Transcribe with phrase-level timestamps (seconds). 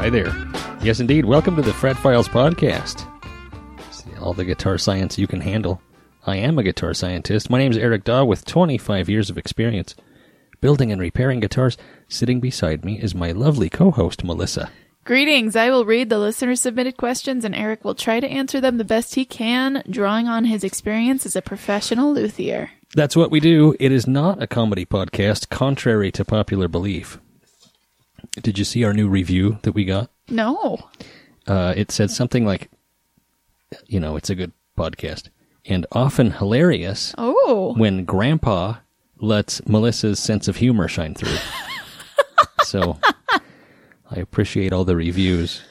[0.00, 0.34] Hi there.
[0.82, 1.26] Yes, indeed.
[1.26, 3.06] Welcome to the Fret Files Podcast.
[3.92, 5.82] See, all the guitar science you can handle.
[6.26, 7.50] I am a guitar scientist.
[7.50, 9.94] My name is Eric Daw with 25 years of experience
[10.62, 11.76] building and repairing guitars.
[12.08, 14.70] Sitting beside me is my lovely co host, Melissa.
[15.04, 15.54] Greetings.
[15.54, 18.84] I will read the listener submitted questions and Eric will try to answer them the
[18.84, 22.70] best he can, drawing on his experience as a professional luthier.
[22.94, 23.76] That's what we do.
[23.78, 27.18] It is not a comedy podcast, contrary to popular belief.
[28.42, 30.10] Did you see our new review that we got?
[30.28, 30.78] No.
[31.46, 32.70] uh, it said something like,
[33.86, 35.28] you know, it's a good podcast
[35.64, 37.74] and often hilarious Oh.
[37.76, 38.76] when Grandpa
[39.18, 41.36] lets Melissa's sense of humor shine through.
[42.64, 42.98] so
[44.10, 45.62] I appreciate all the reviews.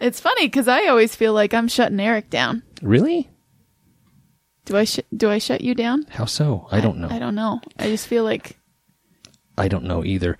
[0.00, 2.62] It's funny because I always feel like I'm shutting Eric down.
[2.82, 3.30] Really?
[4.64, 6.06] Do I sh- do I shut you down?
[6.10, 6.66] How so?
[6.72, 7.08] I don't know.
[7.08, 7.60] I don't know.
[7.78, 8.58] I just feel like
[9.56, 10.36] I don't know either.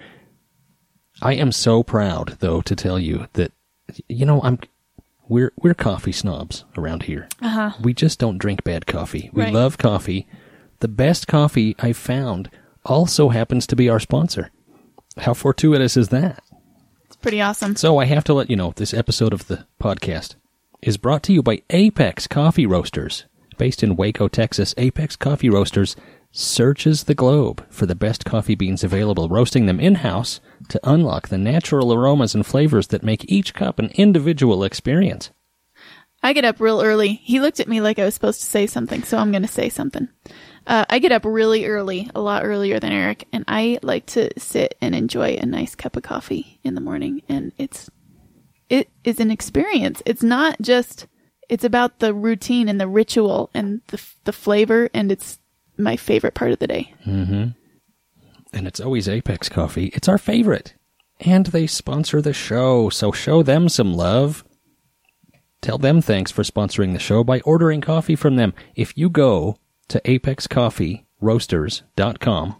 [1.23, 3.53] I am so proud, though, to tell you that
[4.09, 4.59] you know I'm
[5.29, 7.29] we're we're coffee snobs around here.
[7.41, 7.73] uh-huh.
[7.81, 9.31] We just don't drink bad coffee.
[9.33, 9.53] We Right.
[9.55, 10.27] love coffee.
[10.81, 12.51] The best coffee I've found
[12.85, 14.51] also happens to be our sponsor.
[15.19, 16.43] How fortuitous is that?
[17.07, 17.77] it's pretty awesome.
[17.77, 20.35] So I have to let you know this episode of the podcast
[20.83, 23.25] is brought to you by Apex Coffee Roasters.
[23.59, 25.97] Based in Waco, Texas, Apex Coffee Roasters
[26.37, 30.39] searches the globe for the best coffee beans available, roasting them in house
[30.69, 35.31] to unlock the natural aromas and flavors that make each cup an individual experience.
[36.23, 37.15] I get up real early.
[37.15, 39.49] He looked at me like I was supposed to say something, so I'm going to
[39.49, 40.09] say something.
[40.67, 44.31] Uh, I get up really early, a lot earlier than Eric, and I like to
[44.39, 47.23] sit and enjoy a nice cup of coffee in the morning.
[47.31, 47.89] And it's,
[48.69, 50.03] it is an experience.
[50.05, 51.07] It's not just,
[51.49, 55.39] it's about the routine and the ritual and the, the flavor, and it's
[55.79, 56.93] my favorite part of the day.
[57.07, 57.49] Mm-hmm.
[58.53, 59.87] and it's always Apex Coffee.
[59.95, 60.75] It's our favorite.
[61.21, 64.45] And they sponsor the show, so show them some love.
[65.63, 68.53] Tell them thanks for sponsoring the show by ordering coffee from them.
[68.75, 72.57] If you go to apexcoffeeroasters.com,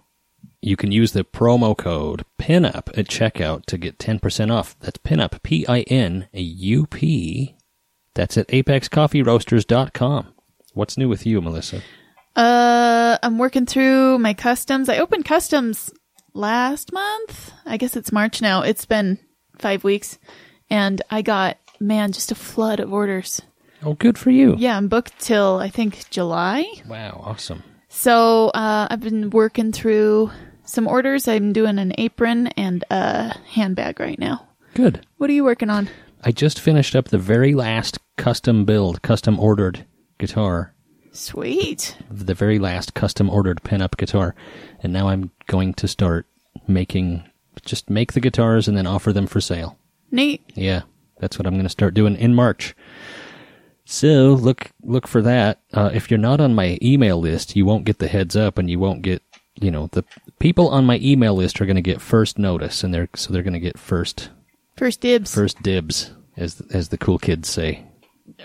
[0.63, 4.77] you can use the promo code PINUP at checkout to get 10% off.
[4.81, 7.55] That's PINUP, P I N U P.
[8.15, 10.33] That's at apexcoffeeroasters.com.
[10.73, 11.83] What's new with you, Melissa?
[12.37, 14.89] Uh, I'm working through my customs.
[14.89, 15.91] I opened customs
[16.35, 17.53] last month.
[17.65, 18.63] I guess it's March now.
[18.63, 19.19] It's been
[19.59, 20.19] five weeks,
[20.69, 23.41] and I got man just a flood of orders.
[23.83, 24.55] Oh, good for you.
[24.59, 26.65] Yeah, I'm booked till I think July.
[26.87, 27.63] Wow, awesome.
[27.89, 30.31] So uh, I've been working through
[30.65, 31.29] some orders.
[31.29, 34.47] I'm doing an apron and a handbag right now.
[34.75, 35.07] Good.
[35.17, 35.89] What are you working on?
[36.23, 39.87] I just finished up the very last custom build, custom ordered
[40.19, 40.75] guitar,
[41.17, 41.97] Sweet.
[42.11, 44.35] the very last custom ordered pinup guitar,
[44.83, 46.27] and now I'm going to start
[46.69, 47.25] making
[47.65, 49.79] just make the guitars and then offer them for sale.
[50.11, 50.43] Neat.
[50.55, 50.83] Yeah,
[51.19, 52.75] that's what I'm going to start doing in March.
[53.85, 55.61] So look look for that.
[55.73, 58.69] Uh, if you're not on my email list, you won't get the heads up, and
[58.69, 59.23] you won't get
[59.61, 60.05] you know the
[60.39, 63.43] people on my email list are going to get first notice, and they're so they're
[63.43, 64.31] going to get first
[64.77, 65.35] First dibs.
[65.35, 67.85] first dibs, as as the cool kids say.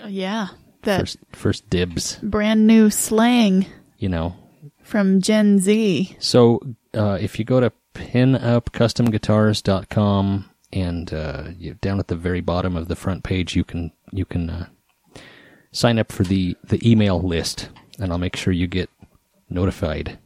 [0.02, 0.48] Uh, yeah.
[0.82, 2.18] That First first dibs.
[2.22, 3.66] brand new slang
[3.98, 4.34] You know,
[4.82, 6.16] from Gen Z.
[6.18, 6.60] So
[6.94, 12.88] uh, if you go to pinupcustomguitars.com and uh, you, down at the very bottom of
[12.88, 14.66] the front page, you can you can uh,
[15.70, 17.68] sign up for the the email list,
[17.98, 18.88] and I'll make sure you get
[19.50, 20.18] notified.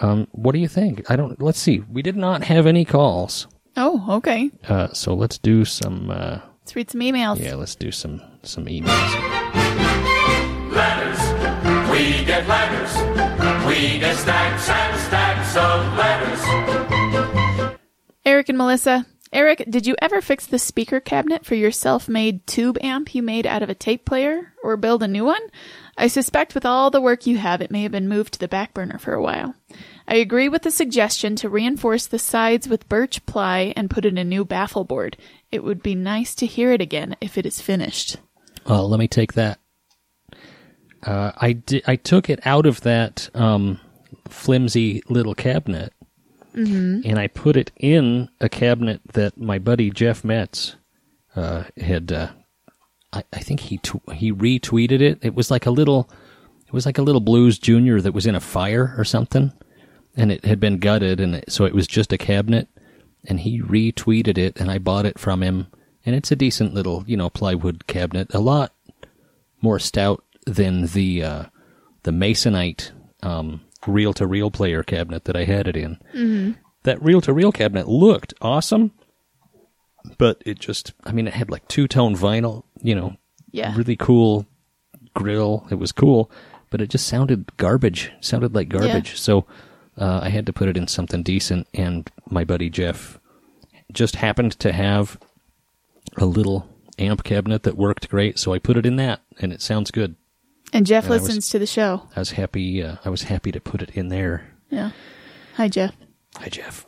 [0.00, 1.08] Um, what do you think?
[1.10, 1.40] I don't.
[1.40, 1.80] Let's see.
[1.90, 3.46] We did not have any calls,
[3.76, 4.50] Oh, okay.
[4.68, 6.42] uh, so let's do some.
[6.62, 7.40] Let's read some emails.
[7.40, 9.12] yeah, let's do some some emails.
[10.70, 11.18] Ladders.
[11.90, 13.66] We get ladders.
[13.66, 17.76] We get stacks and stacks some letters.
[18.24, 19.06] Eric and Melissa.
[19.32, 23.46] Eric, did you ever fix the speaker cabinet for your self-made tube amp you made
[23.46, 25.40] out of a tape player or build a new one?
[25.96, 28.48] I suspect with all the work you have, it may have been moved to the
[28.48, 29.54] back burner for a while.
[30.08, 34.18] I agree with the suggestion to reinforce the sides with birch ply and put in
[34.18, 35.16] a new baffle board.
[35.50, 38.16] It would be nice to hear it again if it is finished.
[38.66, 39.58] Well, let me take that.
[41.04, 43.80] Uh, I di- I took it out of that um,
[44.28, 45.92] flimsy little cabinet,
[46.54, 50.76] and I put it in a cabinet that my buddy Jeff Metz
[51.34, 52.12] uh, had.
[52.12, 52.28] Uh,
[53.12, 55.18] I, I think he tw- he retweeted it.
[55.22, 56.08] It was like a little,
[56.66, 59.52] it was like a little Blues Junior that was in a fire or something,
[60.16, 62.68] and it had been gutted, and it, so it was just a cabinet.
[63.24, 65.68] And he retweeted it, and I bought it from him,
[66.04, 68.34] and it's a decent little, you know, plywood cabinet.
[68.34, 68.72] A lot
[69.60, 71.44] more stout than the uh,
[72.02, 72.90] the masonite
[73.22, 75.96] um, reel to reel player cabinet that I had it in.
[76.14, 76.52] Mm-hmm.
[76.82, 78.90] That reel to reel cabinet looked awesome,
[80.18, 83.16] but it just I mean it had like two tone vinyl, you know,
[83.52, 83.74] Yeah.
[83.76, 84.46] really cool
[85.14, 85.66] grill.
[85.70, 86.28] It was cool,
[86.70, 88.10] but it just sounded garbage.
[88.20, 89.16] Sounded like garbage.
[89.18, 89.46] So
[89.98, 91.66] uh, I had to put it in something decent.
[91.74, 93.18] And my buddy Jeff
[93.92, 95.18] just happened to have
[96.16, 96.68] a little
[96.98, 100.14] amp cabinet that worked great, so I put it in that, and it sounds good.
[100.72, 102.08] And Jeff And I was- listens to the show.
[102.16, 102.82] I was happy.
[102.82, 104.46] Uh, I was happy to put it in there.
[104.70, 104.90] Yeah.
[105.56, 105.94] Hi, Jeff.
[106.36, 106.86] Hi, Jeff.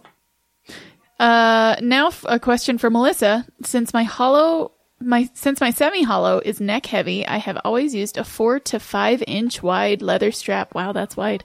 [1.20, 3.46] Uh, now f- a question for Melissa.
[3.62, 8.16] Since my hollow, my since my semi hollow is neck heavy, I have always used
[8.16, 10.74] a four to five inch wide leather strap.
[10.74, 11.44] Wow, that's wide.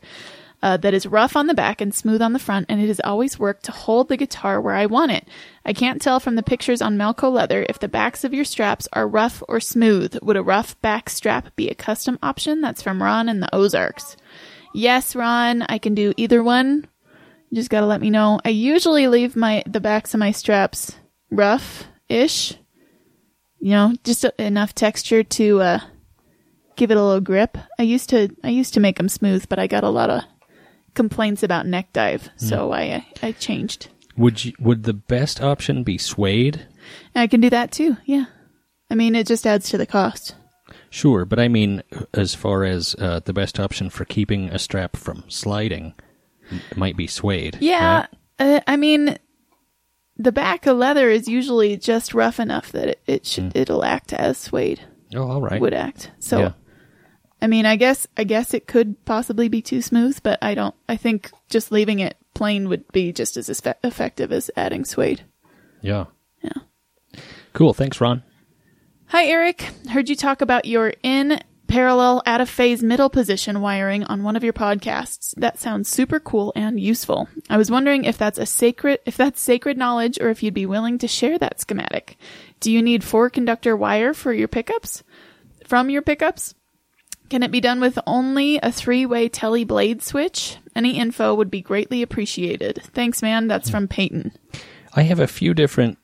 [0.61, 2.99] Uh, that is rough on the back and smooth on the front, and it has
[2.99, 5.25] always worked to hold the guitar where I want it.
[5.63, 8.85] I can't tell from the pictures on Melco Leather if the backs of your straps
[8.91, 10.17] are rough or smooth.
[10.21, 12.59] Would a rough back strap be a custom option?
[12.59, 14.17] That's from Ron in the Ozarks.
[14.73, 16.87] Yes, Ron, I can do either one.
[17.49, 18.41] You just gotta let me know.
[18.43, 20.95] I usually leave my the backs of my straps
[21.31, 22.55] rough ish.
[23.59, 25.79] You know, just enough texture to uh,
[26.75, 27.57] give it a little grip.
[27.79, 30.23] I used to I used to make them smooth, but I got a lot of
[30.99, 33.87] complaints about neck dive, so I I changed.
[34.17, 36.67] Would you, would the best option be suede?
[37.15, 37.95] And I can do that too.
[38.03, 38.25] Yeah,
[38.91, 40.35] I mean it just adds to the cost.
[40.89, 44.97] Sure, but I mean, as far as uh, the best option for keeping a strap
[44.97, 45.93] from sliding,
[46.51, 47.57] it might be suede.
[47.61, 48.07] Yeah, right?
[48.39, 49.17] uh, I mean,
[50.17, 54.11] the back of leather is usually just rough enough that it, it should it'll act
[54.11, 54.81] as suede
[55.15, 55.61] Oh, all right.
[55.61, 56.11] would act.
[56.19, 56.51] So, Yeah.
[57.41, 60.75] I mean, I guess I guess it could possibly be too smooth, but I don't.
[60.87, 65.23] I think just leaving it plain would be just as effe- effective as adding suede.
[65.81, 66.05] Yeah.
[66.43, 66.61] Yeah.
[67.53, 67.73] Cool.
[67.73, 68.23] Thanks, Ron.
[69.07, 69.61] Hi, Eric.
[69.89, 74.35] Heard you talk about your in parallel out of phase middle position wiring on one
[74.35, 75.33] of your podcasts.
[75.35, 77.29] That sounds super cool and useful.
[77.49, 80.65] I was wondering if that's a sacred if that's sacred knowledge or if you'd be
[80.65, 82.17] willing to share that schematic.
[82.59, 85.03] Do you need four conductor wire for your pickups?
[85.65, 86.55] From your pickups?
[87.29, 90.57] Can it be done with only a three-way Tele blade switch?
[90.75, 92.81] Any info would be greatly appreciated.
[92.93, 93.47] Thanks, man.
[93.47, 94.31] That's from Peyton.
[94.93, 95.97] I have a few different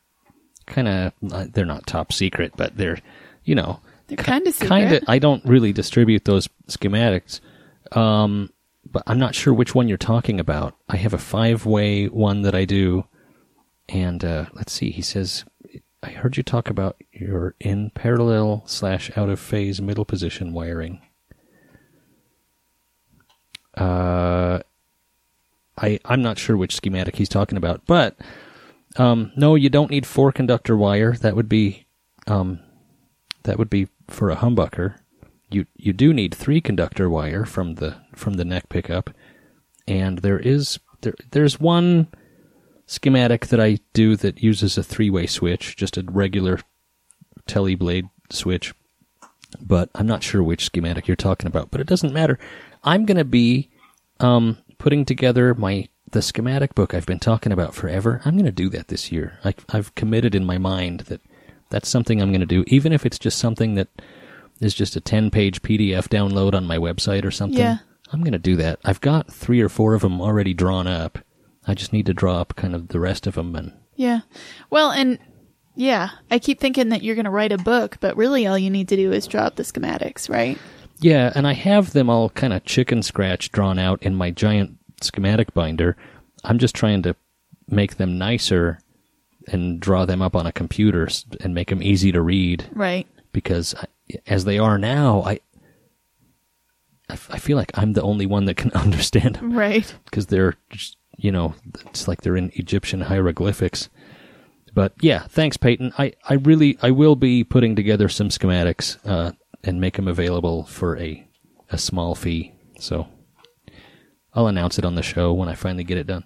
[0.67, 1.13] kind of.
[1.31, 2.99] Uh, they're not top secret, but they're,
[3.43, 4.69] you know, They're kinda secret.
[4.69, 5.03] Kind of.
[5.07, 7.39] I don't really distribute those schematics,
[7.93, 8.51] um,
[8.91, 10.75] but I'm not sure which one you're talking about.
[10.87, 13.05] I have a five-way one that I do,
[13.89, 14.91] and uh, let's see.
[14.91, 15.43] He says,
[16.03, 21.01] "I heard you talk about your in parallel slash out of phase middle position wiring."
[23.75, 24.59] Uh,
[25.77, 28.15] I I'm not sure which schematic he's talking about, but
[28.97, 31.13] um, no, you don't need four conductor wire.
[31.13, 31.85] That would be
[32.27, 32.59] um,
[33.43, 34.95] that would be for a humbucker.
[35.49, 39.09] You you do need three conductor wire from the from the neck pickup,
[39.87, 42.07] and there is there there's one
[42.87, 46.59] schematic that I do that uses a three way switch, just a regular
[47.47, 48.73] Tele blade switch.
[49.61, 51.71] But I'm not sure which schematic you're talking about.
[51.71, 52.39] But it doesn't matter.
[52.85, 53.69] I'm going to be
[54.19, 58.21] um, putting together my the schematic book I've been talking about forever.
[58.23, 59.39] I'm going to do that this year.
[59.43, 61.19] I, I've committed in my mind that
[61.69, 63.89] that's something I'm going to do, even if it's just something that
[64.61, 67.59] is just a 10 page PDF download on my website or something.
[67.59, 67.79] Yeah.
[68.13, 68.79] I'm going to do that.
[68.85, 71.19] I've got three or four of them already drawn up.
[71.67, 74.21] I just need to draw up kind of the rest of them and Yeah.
[74.69, 75.17] Well, and
[75.75, 78.69] yeah, I keep thinking that you're going to write a book, but really all you
[78.69, 80.57] need to do is draw up the schematics, right?
[80.99, 84.77] Yeah, and I have them all kind of chicken scratch drawn out in my giant
[85.01, 85.97] schematic binder.
[86.43, 87.15] I'm just trying to
[87.67, 88.79] make them nicer
[89.47, 91.07] and draw them up on a computer
[91.41, 93.07] and make them easy to read Right.
[93.33, 93.85] because I,
[94.27, 95.39] as they are now, I
[97.09, 99.93] I f- I feel like I'm the only one that can understand them Right.
[100.05, 103.87] because they're just you know, it's like they're in Egyptian hieroglyphics.
[104.73, 105.93] But yeah, thanks, Peyton.
[105.97, 109.31] I, I really I will be putting together some schematics uh,
[109.65, 111.27] and make them available for a
[111.71, 112.53] a small fee.
[112.79, 113.07] So
[114.33, 116.25] I'll announce it on the show when I finally get it done.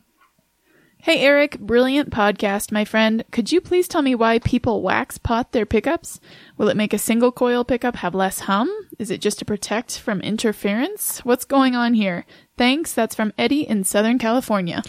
[1.02, 3.24] Hey, Eric, brilliant podcast, my friend.
[3.32, 6.20] Could you please tell me why people wax pot their pickups?
[6.58, 8.70] Will it make a single coil pickup have less hum?
[9.00, 11.24] Is it just to protect from interference?
[11.24, 12.26] What's going on here?
[12.58, 12.94] Thanks.
[12.94, 14.84] That's from Eddie in Southern California.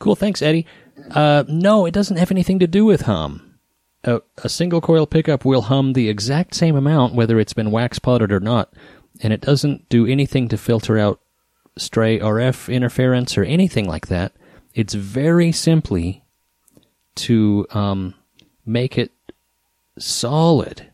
[0.00, 0.66] Cool, thanks, Eddie.
[1.12, 3.53] Uh, no, it doesn't have anything to do with hum.
[4.04, 7.98] A, a single coil pickup will hum the exact same amount whether it's been wax
[7.98, 8.72] potted or not,
[9.20, 11.20] and it doesn't do anything to filter out
[11.76, 14.32] stray RF interference or anything like that.
[14.74, 16.24] It's very simply
[17.16, 18.14] to um,
[18.66, 19.12] make it
[19.98, 20.90] solid.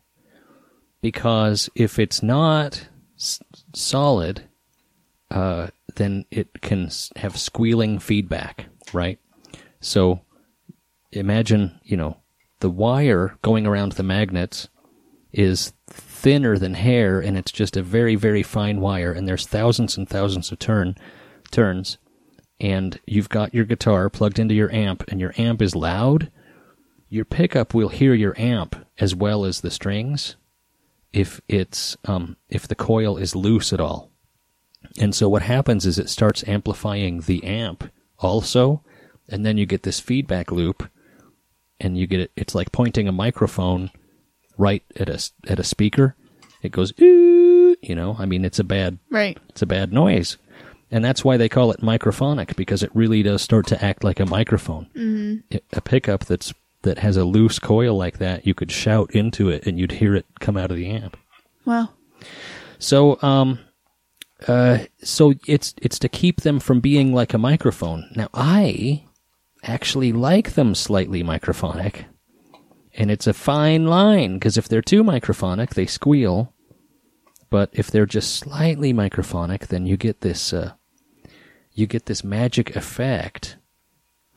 [1.00, 3.40] Because if it's not s-
[3.74, 4.42] solid,
[5.30, 9.18] uh, then it can have squealing feedback, right?
[9.80, 10.20] So
[11.10, 12.19] imagine, you know,
[12.60, 14.68] the wire going around the magnets
[15.32, 19.96] is thinner than hair and it's just a very, very fine wire and there's thousands
[19.96, 20.96] and thousands of turn
[21.50, 21.98] turns
[22.60, 26.30] and you've got your guitar plugged into your amp and your amp is loud,
[27.08, 30.36] your pickup will hear your amp as well as the strings
[31.12, 34.10] if it's um, if the coil is loose at all.
[34.98, 38.82] And so what happens is it starts amplifying the amp also,
[39.28, 40.88] and then you get this feedback loop,
[41.80, 42.30] and you get it.
[42.36, 43.90] It's like pointing a microphone
[44.58, 46.14] right at a at a speaker.
[46.62, 48.16] It goes, "Ooh," you know.
[48.18, 49.38] I mean, it's a bad Right.
[49.48, 50.36] it's a bad noise.
[50.92, 54.18] And that's why they call it microphonic because it really does start to act like
[54.18, 54.86] a microphone.
[54.96, 55.56] Mm-hmm.
[55.72, 59.66] A pickup that's that has a loose coil like that, you could shout into it
[59.66, 61.16] and you'd hear it come out of the amp.
[61.64, 61.94] Well,
[62.78, 63.58] So, um,
[64.48, 68.10] uh, so it's it's to keep them from being like a microphone.
[68.16, 69.04] Now, I
[69.62, 72.04] actually like them slightly microphonic,
[72.94, 76.52] and it's a fine line because if they're too microphonic, they squeal.
[77.50, 80.72] But if they're just slightly microphonic, then you get this uh,
[81.72, 83.56] you get this magic effect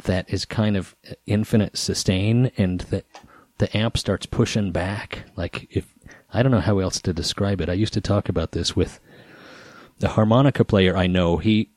[0.04, 3.06] that is kind of infinite sustain, and that
[3.60, 5.26] the amp starts pushing back.
[5.36, 5.94] Like if
[6.34, 7.70] I don't know how else to describe it.
[7.70, 9.00] I used to talk about this with
[10.00, 11.38] the harmonica player I know.
[11.38, 11.70] He,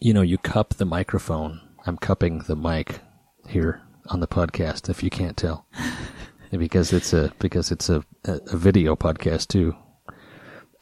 [0.00, 1.60] you know, you cup the microphone.
[1.88, 3.00] I'm cupping the mic
[3.48, 4.90] here on the podcast.
[4.90, 5.66] If you can't tell,
[6.50, 9.74] because it's a because it's a a, video podcast too.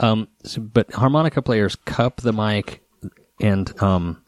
[0.00, 2.82] Um, so, but harmonica players cup the mic,
[3.40, 4.20] and um,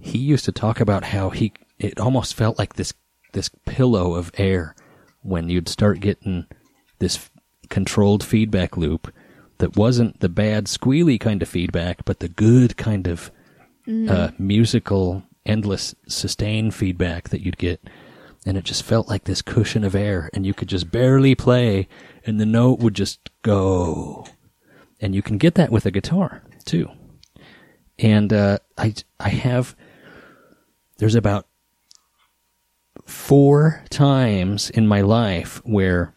[0.00, 2.92] he used to talk about how he it almost felt like this
[3.32, 4.74] this pillow of air
[5.22, 6.46] when you'd start getting
[6.98, 7.30] this
[7.70, 9.14] controlled feedback loop
[9.58, 13.30] that wasn't the bad squealy kind of feedback but the good kind of
[14.08, 17.80] uh, musical endless sustain feedback that you'd get.
[18.46, 21.88] And it just felt like this cushion of air and you could just barely play
[22.26, 24.26] and the note would just go.
[25.00, 26.90] And you can get that with a guitar too.
[27.98, 29.76] And uh, I I have
[30.98, 31.46] there's about
[33.06, 36.14] four times in my life where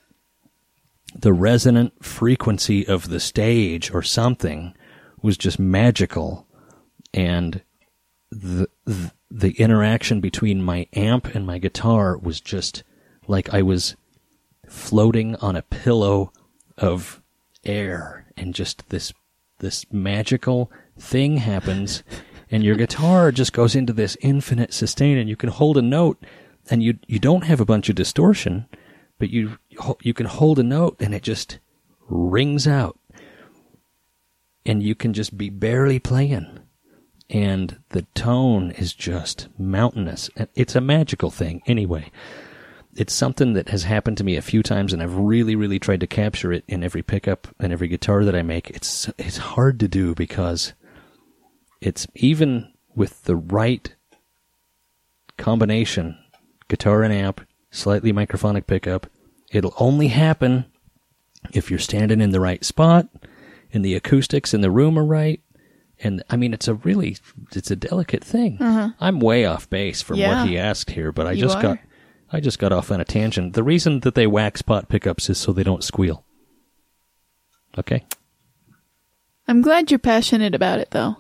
[1.15, 4.75] the resonant frequency of the stage or something
[5.22, 6.48] was just magical
[7.13, 7.62] and
[8.31, 12.84] the, the the interaction between my amp and my guitar was just
[13.27, 13.96] like I was
[14.67, 16.31] floating on a pillow
[16.77, 17.22] of
[17.63, 19.13] air and just this
[19.60, 22.03] this magical thing happens
[22.51, 26.24] and your guitar just goes into this infinite sustain and you can hold a note
[26.69, 28.67] and you you don't have a bunch of distortion
[29.19, 29.57] but you
[30.01, 31.60] you can hold a note and it just
[32.07, 33.00] rings out.
[34.65, 36.60] And you can just be barely playing
[37.29, 40.29] and the tone is just mountainous.
[40.55, 41.62] It's a magical thing.
[41.65, 42.12] Anyway
[42.98, 46.00] it's something that has happened to me a few times and I've really really tried
[46.00, 48.72] to capture it in every pickup and every guitar that I make.
[48.72, 50.74] It's it's hard to do because
[51.79, 53.93] it's even with the right
[55.38, 56.17] combination
[56.67, 59.05] guitar and amp slightly microphonic pickup
[59.51, 60.65] it'll only happen
[61.53, 63.07] if you're standing in the right spot
[63.72, 65.41] and the acoustics in the room are right
[66.04, 67.18] and I mean it's a really
[67.56, 68.58] it's a delicate thing.
[69.00, 70.42] I'm way off base from Yeah.
[70.42, 71.62] what he asked here, but I You just are.
[71.62, 71.80] got
[72.32, 73.54] I just got off on a tangent.
[73.54, 76.25] The reason that they wax pot pickups is so they don't squeal.
[77.77, 78.04] Okay?
[79.48, 81.16] I'm glad you're passionate about it, though.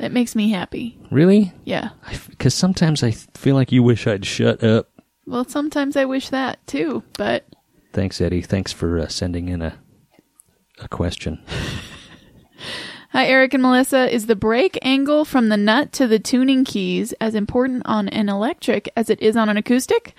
[0.00, 0.98] It makes me happy.
[1.12, 1.52] Really?
[1.64, 1.90] Yeah.
[2.28, 4.88] Because sometimes I feel like you wish I'd shut up.
[5.26, 7.44] Well, sometimes I wish that too, but
[7.92, 8.42] Thanks, Eddie.
[8.42, 9.74] Thanks for uh, sending in a
[10.80, 11.40] a question.
[13.12, 14.14] Hi, Eric and Melissa.
[14.14, 18.28] Is the break angle from the nut to the tuning keys as important on an
[18.28, 20.12] electric as it is on an acoustic?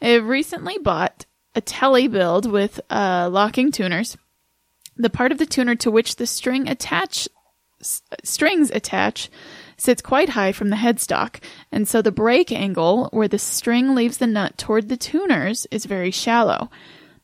[0.00, 4.16] I've recently bought a tele build with uh, locking tuners.
[4.96, 7.28] The part of the tuner to which the string attach
[7.80, 9.30] s- strings attach
[9.76, 14.18] sits quite high from the headstock, and so the break angle where the string leaves
[14.18, 16.70] the nut toward the tuners is very shallow.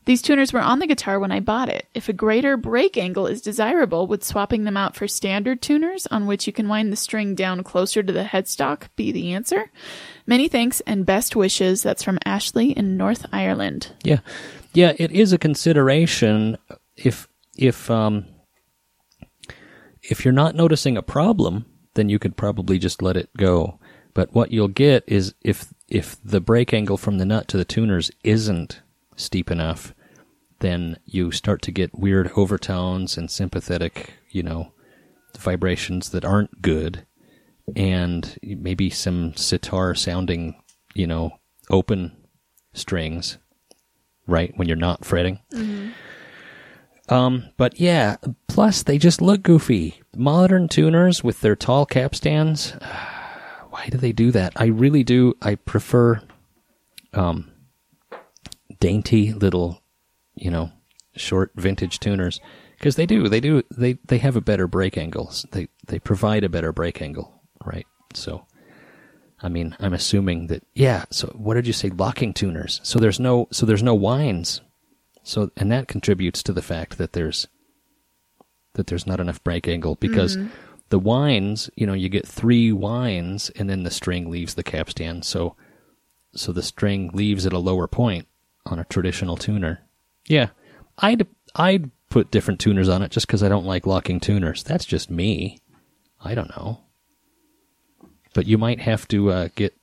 [0.09, 1.87] These tuners were on the guitar when I bought it.
[1.93, 6.25] If a greater break angle is desirable, would swapping them out for standard tuners on
[6.25, 9.69] which you can wind the string down closer to the headstock be the answer?
[10.25, 11.83] Many thanks and best wishes.
[11.83, 13.91] That's from Ashley in North Ireland.
[14.03, 14.21] Yeah,
[14.73, 16.57] yeah, it is a consideration
[16.95, 18.25] if if um
[20.01, 23.79] if you're not noticing a problem, then you could probably just let it go.
[24.15, 27.63] But what you'll get is if if the break angle from the nut to the
[27.63, 28.81] tuners isn't
[29.15, 29.93] steep enough,
[30.59, 34.71] then you start to get weird overtones and sympathetic, you know,
[35.37, 37.05] vibrations that aren't good,
[37.75, 40.55] and maybe some sitar sounding,
[40.93, 41.31] you know,
[41.69, 42.15] open
[42.73, 43.37] strings,
[44.27, 45.39] right when you're not fretting.
[47.09, 50.01] Um, but yeah, plus they just look goofy.
[50.15, 52.71] Modern tuners with their tall capstans.
[53.69, 54.53] Why do they do that?
[54.55, 55.35] I really do.
[55.41, 56.21] I prefer,
[57.13, 57.51] um,
[58.79, 59.81] dainty little,
[60.39, 60.71] you know,
[61.15, 62.39] short vintage tuners
[62.77, 63.27] because they do.
[63.27, 63.63] They do.
[63.69, 65.31] They they have a better break angle.
[65.51, 67.87] They they provide a better break angle, right?
[68.13, 68.45] So.
[69.41, 71.05] I mean, I'm assuming that yeah.
[71.11, 71.89] So what did you say?
[71.89, 72.81] Locking tuners.
[72.83, 74.59] So there's no so there's no winds.
[75.23, 77.47] So and that contributes to the fact that there's
[78.73, 80.49] that there's not enough break angle because mm-hmm.
[80.89, 85.21] the winds, you know, you get three winds and then the string leaves the capstan.
[85.21, 85.55] So
[86.33, 88.27] so the string leaves at a lower point
[88.65, 89.81] on a traditional tuner.
[90.27, 90.49] Yeah.
[90.97, 94.63] I'd I'd put different tuners on it just cuz I don't like locking tuners.
[94.63, 95.59] That's just me.
[96.21, 96.81] I don't know.
[98.33, 99.73] But you might have to uh, get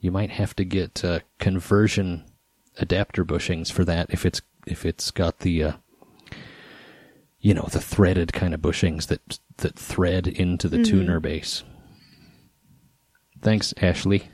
[0.00, 2.24] you might have to get uh, conversion
[2.78, 5.72] adapter bushings for that if it's if it's got the uh,
[7.40, 11.62] you know the threaded kind of bushings that that thread into the tuner base.
[13.40, 14.28] Thanks, Ashley.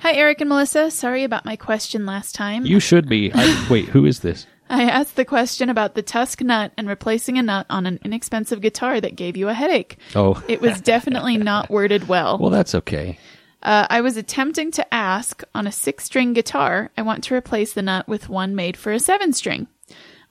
[0.00, 0.90] Hi, Eric and Melissa.
[0.90, 2.66] Sorry about my question last time.
[2.66, 3.30] You should be.
[3.32, 4.46] I, wait, who is this?
[4.74, 8.60] I asked the question about the TUSQ nut and replacing a nut on an inexpensive
[8.60, 9.96] guitar that gave you a headache.
[10.14, 12.38] Oh, It was definitely not worded well.
[12.38, 13.18] well, that's okay.
[13.62, 17.72] Uh, I was attempting to ask on a six string guitar, I want to replace
[17.72, 19.68] the nut with one made for a seven string.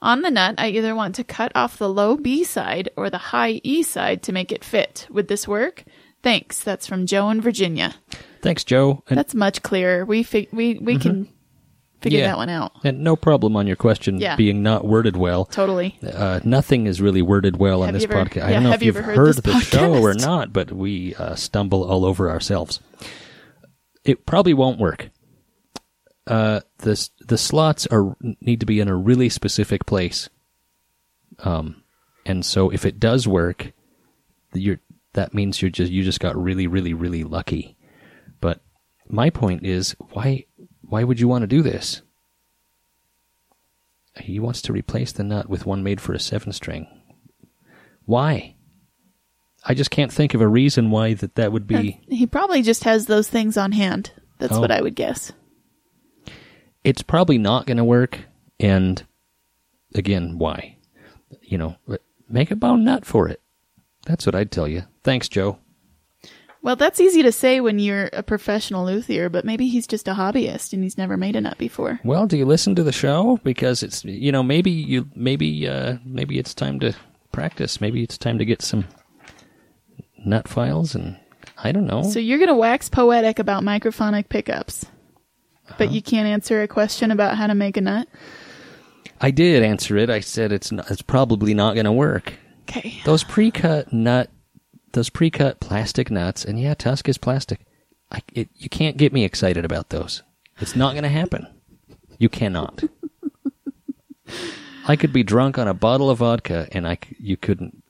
[0.00, 3.18] On the nut, I either want to cut off the low B side or the
[3.18, 5.06] high E side to make it fit.
[5.10, 5.84] Would this work?
[6.22, 6.62] Thanks.
[6.62, 7.94] That's from Joe in Virginia.
[8.42, 9.02] Thanks, Joe.
[9.08, 10.04] And, That's much clearer.
[10.04, 11.28] We fig- we we can
[12.04, 12.28] figure Yeah.
[12.28, 12.72] that one out.
[12.84, 14.36] and no problem on your question Yeah.
[14.36, 15.44] being not worded well.
[15.46, 15.96] Totally.
[16.02, 18.44] Uh, nothing is really worded well on this podcast.
[18.44, 21.34] I don't know if you you've heard heard, the show or not, but we uh,
[21.34, 22.80] stumble all over ourselves.
[24.04, 25.10] It probably won't work.
[26.26, 30.28] Uh, the the slots are need to be in a really specific place.
[31.40, 31.82] Um,
[32.24, 33.72] and so if it does work,
[34.54, 34.80] you're
[35.12, 37.76] that means you just you just got really really really lucky.
[38.40, 38.62] But
[39.08, 40.46] my point is why
[40.94, 42.02] why would you want to do this?
[44.20, 46.86] He wants to replace the nut with one made for a seven string.
[48.04, 48.54] Why?
[49.64, 52.00] I just can't think of a reason why that that would be.
[52.08, 54.12] He probably just has those things on hand.
[54.38, 54.60] That's Oh.
[54.60, 55.32] what I would guess.
[56.84, 58.20] It's probably not going to work.
[58.60, 59.04] And
[59.96, 60.76] again, why?
[61.42, 61.76] You know,
[62.28, 63.40] make a bone nut for it.
[64.06, 64.84] That's what I'd tell you.
[65.02, 65.58] Thanks, Joe.
[66.64, 70.14] Well, that's easy to say when you're a professional luthier, but maybe he's just a
[70.14, 72.00] hobbyist and he's never made a nut before.
[72.04, 73.38] Well, do you listen to the show?
[73.44, 76.94] Because it's you know maybe you maybe uh, maybe it's time to
[77.32, 77.80] practice.
[77.82, 78.86] Maybe it's time to get some
[80.24, 81.18] nut files and
[81.58, 82.02] I don't know.
[82.02, 84.86] So you're going to wax poetic about microphonic pickups,
[85.78, 85.92] but Uh-huh.
[85.94, 88.08] you can't answer a question about how to make a nut?
[89.20, 90.08] I did answer it.
[90.10, 92.32] I said it's not, it's probably not going to work.
[92.68, 93.00] Okay.
[93.04, 94.30] Those pre-cut nut,
[94.94, 97.60] those pre-cut plastic nuts, and yeah, TUSQ is plastic.
[98.10, 100.22] I, it, you can't get me excited about those.
[100.58, 101.46] It's not going to happen.
[102.18, 102.82] You cannot.
[104.86, 107.82] I could be drunk on a bottle of vodka, and I you couldn't.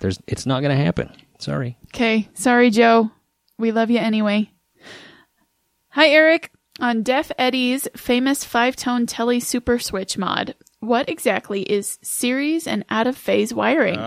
[0.00, 1.10] There's, it's not going to happen.
[1.38, 1.76] Sorry.
[1.94, 2.28] Okay.
[2.34, 3.10] Sorry, Joe.
[3.58, 4.50] We love you anyway.
[5.90, 6.50] Hi, Eric.
[6.80, 12.84] On Deaf Eddie's famous five tone Tele Super Switch mod, what exactly is series and
[12.90, 13.98] out of phase wiring?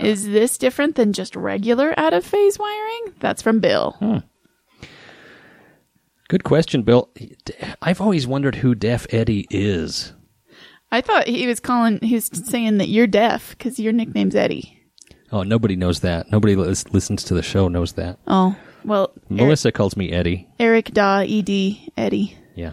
[0.00, 3.14] Is this different than just regular out of phase wiring?
[3.20, 4.22] That's from Bill.
[6.28, 7.10] Good question, Bill.
[7.82, 10.12] I've always wondered who Deaf Eddie is.
[10.90, 14.78] I thought he was calling, he was saying that you're deaf because your nickname's Eddie.
[15.30, 16.30] Oh, nobody knows that.
[16.30, 18.18] Nobody lis- listens to the show knows that.
[18.26, 20.48] Oh, well, Eric, Melissa calls me Eddie.
[20.58, 21.48] Eric Da Ed
[21.96, 22.36] Eddie.
[22.54, 22.72] Yeah.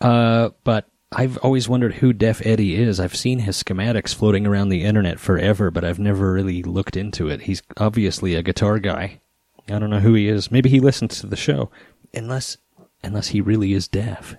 [0.00, 3.00] Uh, but I've always wondered who Deaf Eddie is.
[3.00, 7.30] I've seen his schematics floating around the internet forever, but I've never really looked into
[7.30, 7.42] it.
[7.42, 9.20] He's obviously a guitar guy.
[9.66, 10.50] I don't know who he is.
[10.50, 11.70] Maybe he listens to the show,
[12.12, 12.58] unless
[13.02, 14.36] unless he really is deaf.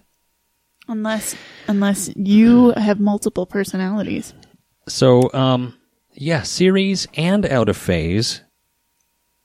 [0.88, 1.36] Unless
[1.68, 4.36] unless you have multiple personalities.
[4.88, 5.76] So, um,
[6.14, 8.44] yeah, series and out of phase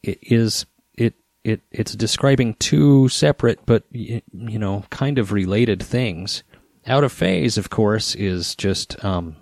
[0.03, 1.15] it is it
[1.45, 6.43] it it's describing two separate but you know kind of related things.
[6.87, 9.37] Out of phase, of course, is just um,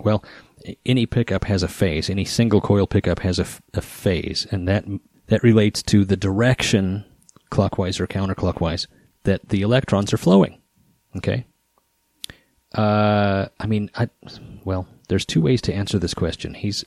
[0.00, 0.24] well,
[0.86, 2.08] any pickup has a phase.
[2.08, 4.84] Any single coil pickup has a, a phase, and that
[5.26, 7.04] that relates to the direction,
[7.50, 8.86] clockwise or counterclockwise,
[9.24, 10.60] that the electrons are flowing.
[11.16, 11.46] Okay.
[12.74, 14.08] Uh, I mean, I
[14.64, 16.54] well, there's two ways to answer this question.
[16.54, 16.84] He's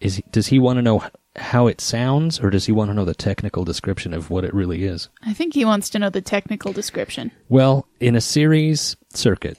[0.00, 1.02] is does he want to know
[1.38, 4.54] how it sounds, or does he want to know the technical description of what it
[4.54, 5.08] really is?
[5.22, 7.32] I think he wants to know the technical description.
[7.48, 9.58] Well, in a series circuit,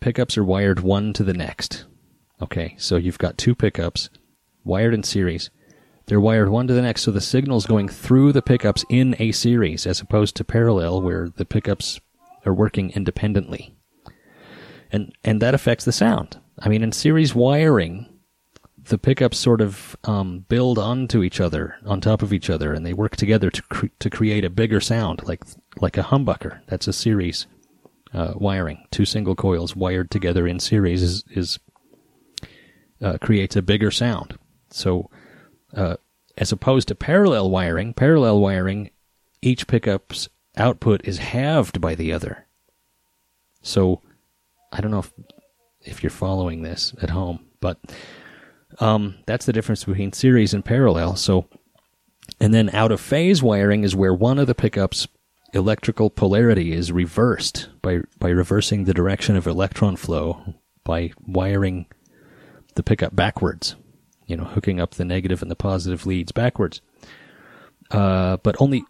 [0.00, 1.84] pickups are wired one to the next.
[2.42, 4.10] Okay, so you've got two pickups
[4.64, 5.50] wired in series.
[6.06, 9.32] They're wired one to the next, so the signal's going through the pickups in a
[9.32, 12.00] series, as opposed to parallel, where the pickups
[12.44, 13.74] are working independently.
[14.92, 16.38] And and that affects the sound.
[16.58, 18.13] I mean, in series wiring,
[18.84, 22.84] the pickups sort of um, build onto each other, on top of each other, and
[22.84, 25.42] they work together to cre- to create a bigger sound, like
[25.80, 26.60] like a humbucker.
[26.66, 27.46] That's a series
[28.14, 28.86] uh, wiring.
[28.90, 31.58] Two single coils wired together in series is, is
[33.02, 34.38] uh, creates a bigger sound.
[34.70, 35.10] So,
[35.74, 35.96] uh,
[36.38, 38.90] as opposed to parallel wiring, parallel wiring,
[39.42, 42.46] each pickup's output is halved by the other.
[43.62, 44.00] So,
[44.72, 45.12] I don't know if
[45.80, 47.78] if you're following this at home, but
[48.80, 51.16] um, that's the difference between series and parallel.
[51.16, 51.46] So,
[52.40, 55.08] and then out of phase wiring is where one of the pickups
[55.52, 61.86] electrical polarity is reversed by by reversing the direction of electron flow by wiring
[62.74, 63.76] the pickup backwards.
[64.26, 66.80] You know, hooking up the negative and the positive leads backwards.
[67.90, 68.84] Uh, but only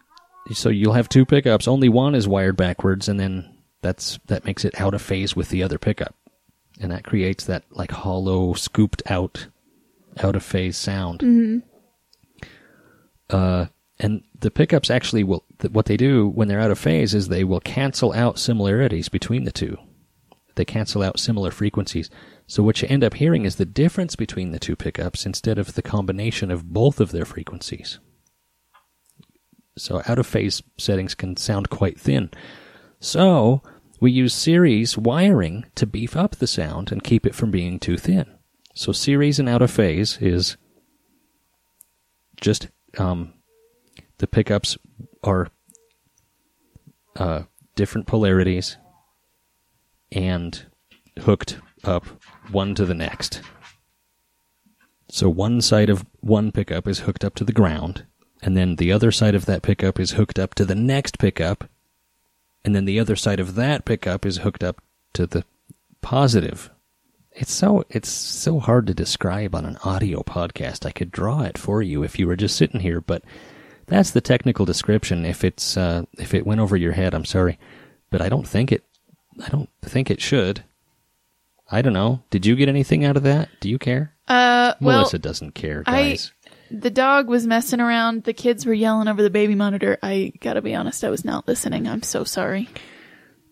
[0.53, 1.67] so you'll have two pickups.
[1.67, 5.49] Only one is wired backwards, and then that's that makes it out of phase with
[5.49, 6.15] the other pickup,
[6.79, 9.47] and that creates that like hollow, scooped out,
[10.21, 11.21] out of phase sound.
[13.29, 13.65] Uh,
[13.99, 17.27] and the pickups actually will th- what they do when they're out of phase is
[17.27, 19.77] they will cancel out similarities between the two.
[20.55, 22.09] They cancel out similar frequencies.
[22.47, 25.73] So what you end up hearing is the difference between the two pickups instead of
[25.73, 27.99] the combination of both of their frequencies.
[29.77, 32.29] So out of phase settings can sound quite thin.
[32.99, 33.61] So
[33.99, 37.97] we use series wiring to beef up the sound and keep it from being too
[37.97, 38.34] thin.
[38.77, 40.57] So series and out of phase is
[42.41, 43.33] just um,
[44.17, 44.77] the pickups
[45.23, 45.47] are
[47.15, 47.43] uh,
[47.75, 48.75] different polarities
[50.11, 50.65] and
[51.19, 52.05] hooked up
[52.51, 53.41] one to the next.
[55.07, 58.05] So one side of one pickup is hooked up to the ground,
[58.41, 61.69] and then the other side of that pickup is hooked up to the next pickup,
[62.65, 64.81] and then the other side of that pickup is hooked up
[65.13, 65.45] to the
[66.01, 66.69] positive.
[67.37, 70.85] It's so it's so hard to describe on an audio podcast.
[70.85, 73.23] I could draw it for you if you were just sitting here, but
[73.87, 75.25] that's the technical description.
[75.25, 77.59] If it's uh, if it went over your head, I'm sorry,
[78.09, 78.83] but I don't think it.
[79.43, 80.63] I don't think it should.
[81.69, 82.21] I don't know.
[82.29, 83.49] Did you get anything out of that?
[83.59, 84.13] Do you care?
[84.27, 86.31] Uh, well, Melissa doesn't care, I- guys.
[86.71, 88.23] the dog was messing around.
[88.23, 89.97] The kids were yelling over the baby monitor.
[90.01, 91.85] I gotta be honest, I was not listening.
[91.87, 92.69] I'm so sorry.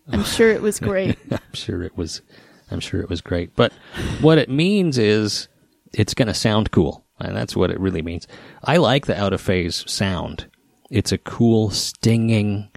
[0.07, 1.17] I'm sure it was great.
[1.31, 2.21] I'm sure it was.
[2.71, 3.55] I'm sure it was great.
[3.55, 3.73] But
[4.21, 5.47] what it means is
[5.93, 8.27] it's going to sound cool, and that's what it really means.
[8.63, 10.47] I like the out of phase sound.
[10.89, 12.69] It's a cool, stinging,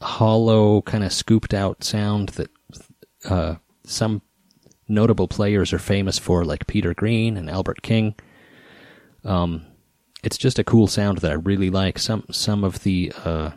[0.00, 2.50] hollow, kind of scooped out sound that
[3.24, 4.22] uh, some
[4.88, 8.14] notable players are famous for, like Peter Green and Albert King.
[9.24, 9.66] Um,
[10.22, 11.98] it's just a cool sound that I really like.
[11.98, 13.50] Some some of the uh,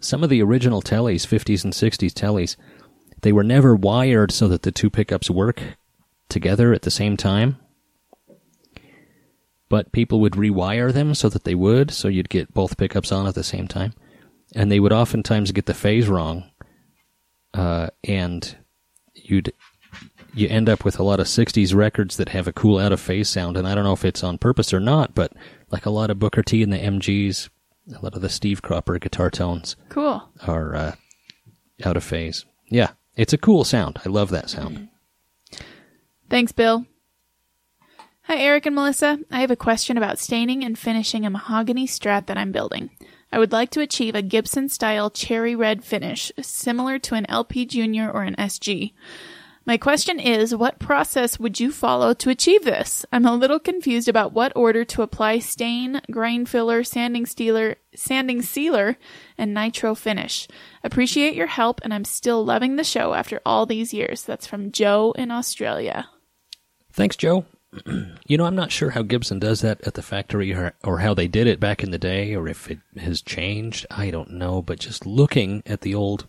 [0.00, 2.56] some of the original tellies, 50s and 60s tellies,
[3.22, 5.62] they were never wired so that the two pickups work
[6.28, 7.56] together at the same time.
[9.68, 13.26] But people would rewire them so that they would, so you'd get both pickups on
[13.26, 13.94] at the same time.
[14.54, 16.50] And they would oftentimes get the phase wrong.
[17.54, 18.56] Uh, and
[19.14, 19.52] you'd
[20.34, 23.00] you end up with a lot of 60s records that have a cool out of
[23.00, 25.34] phase sound and I don't know if it's on purpose or not but
[25.70, 27.50] like a lot of Booker T and the MGs
[27.94, 30.22] a lot of the Steve Cropper guitar tones cool.
[30.46, 30.94] are uh,
[31.84, 32.44] out of phase.
[32.68, 34.00] Yeah, it's a cool sound.
[34.04, 34.88] I love that sound.
[36.30, 36.86] Thanks, Bill.
[38.26, 39.18] Hi, Eric and Melissa.
[39.30, 42.90] I have a question about staining and finishing a mahogany strat that I'm building.
[43.32, 47.66] I would like to achieve a Gibson style cherry red finish, similar to an LP
[47.66, 48.92] Junior or an SG.
[49.64, 53.06] My question is, what process would you follow to achieve this?
[53.12, 58.42] I'm a little confused about what order to apply stain, grain filler, sanding sealer, sanding
[58.42, 58.96] sealer,
[59.38, 60.48] and nitro finish.
[60.82, 64.24] Appreciate your help, and I'm still loving the show after all these years.
[64.24, 66.08] That's from Joe in Australia.
[66.92, 67.46] Thanks, Joe.
[68.26, 71.14] you know, I'm not sure how Gibson does that at the factory or, or how
[71.14, 73.86] they did it back in the day or if it has changed.
[73.90, 74.60] I don't know.
[74.60, 76.26] But just looking at the old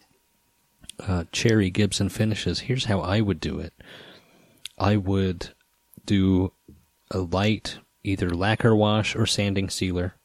[0.99, 3.73] uh, cherry Gibson finishes, here's how I would do it.
[4.77, 5.49] I would
[6.05, 6.53] do
[7.11, 10.15] a light, either lacquer wash or sanding sealer,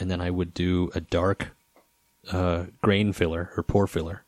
[0.00, 1.54] and then I would do a dark
[2.30, 4.24] uh, grain filler or pore filler,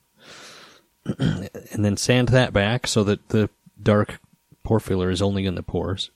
[1.18, 3.50] and then sand that back so that the
[3.82, 4.20] dark
[4.62, 6.10] pore filler is only in the pores,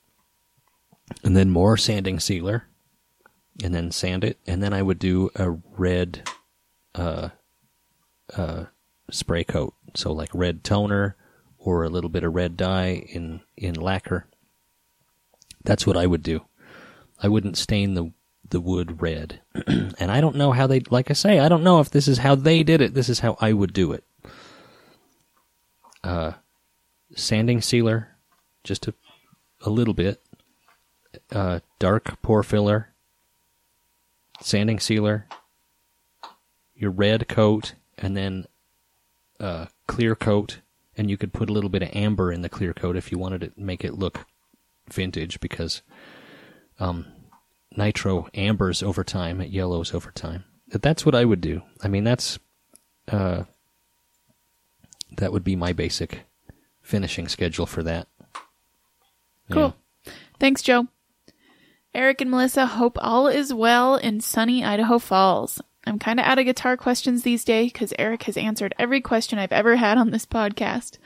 [1.24, 2.64] and then more sanding sealer,
[3.62, 6.28] and then sand it, and then I would do a red
[6.94, 7.30] uh,
[8.34, 8.66] uh,
[9.12, 11.16] spray coat, so like red toner
[11.58, 14.26] or a little bit of red dye in in lacquer.
[15.64, 16.44] That's what I would do.
[17.22, 18.12] I wouldn't stain the
[18.48, 20.80] the wood red, and I don't know how they.
[20.80, 22.94] Like I say, I don't know if this is how they did it.
[22.94, 24.04] This is how I would do it.
[26.02, 26.32] Uh,
[27.14, 28.16] sanding sealer,
[28.64, 28.94] just a
[29.64, 30.20] a little bit.
[31.30, 32.92] Uh, dark pore filler,
[34.40, 35.26] sanding sealer,
[36.74, 38.46] your red coat, and then
[39.42, 40.60] uh, clear coat,
[40.96, 43.18] and you could put a little bit of amber in the clear coat if you
[43.18, 44.24] wanted to make it look
[44.90, 45.82] vintage because
[46.78, 47.06] um,
[47.76, 50.44] nitro ambers over time, it yellows over time.
[50.68, 51.62] That's what I would do.
[51.82, 52.38] I mean, that's
[53.08, 53.44] uh,
[55.16, 56.20] that would be my basic
[56.80, 58.08] finishing schedule for that.
[59.50, 59.76] Cool.
[60.38, 60.88] Thanks, Joe.
[61.94, 65.60] Eric and Melissa hope all is well in sunny Idaho Falls.
[65.84, 69.38] I'm kind of out of guitar questions these days because Eric has answered every question
[69.38, 70.98] I've ever had on this podcast.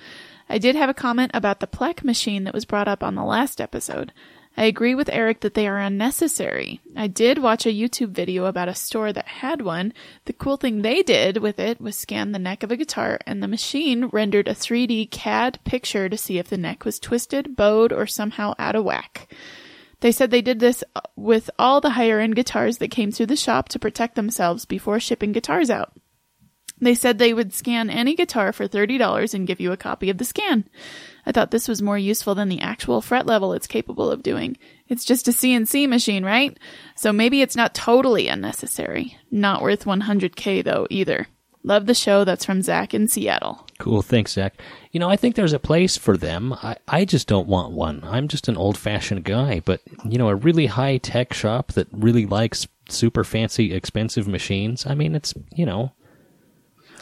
[0.49, 3.25] I did have a comment about the Plek machine that was brought up on the
[3.25, 4.12] last episode.
[4.59, 6.81] I agree with Eric that they are unnecessary.
[6.95, 9.93] I did watch a YouTube video about a store that had one.
[10.25, 13.43] The cool thing they did with it was scan the neck of a guitar and
[13.43, 17.93] the machine rendered a 3D CAD picture to see if the neck was twisted, bowed,
[17.93, 19.29] or somehow out of whack.
[20.01, 23.27] They said they did this uh, with all the higher end guitars that came through
[23.27, 25.93] the shop to protect themselves before shipping guitars out.
[26.79, 30.19] They said they would scan any guitar for $30 and give you a copy of
[30.19, 30.69] the scan.
[31.25, 34.59] I thought this was more useful than the actual fret level it's capable of doing.
[34.87, 36.57] It's just a CNC machine, right?
[36.95, 39.17] So maybe it's not totally unnecessary.
[39.31, 41.27] Not worth 100k though either.
[41.67, 42.23] Love the show.
[42.23, 43.67] That's from Zach in Seattle.
[43.81, 44.01] Cool.
[44.01, 44.55] Thanks, Zach.
[44.97, 46.55] You know, I think there's a place for them.
[46.55, 48.01] I, I just don't want one.
[48.03, 49.61] I'm just an old fashioned guy.
[49.61, 54.87] But, you know, a really high tech shop that really likes super fancy, expensive machines,
[54.87, 55.93] I mean, it's, you know,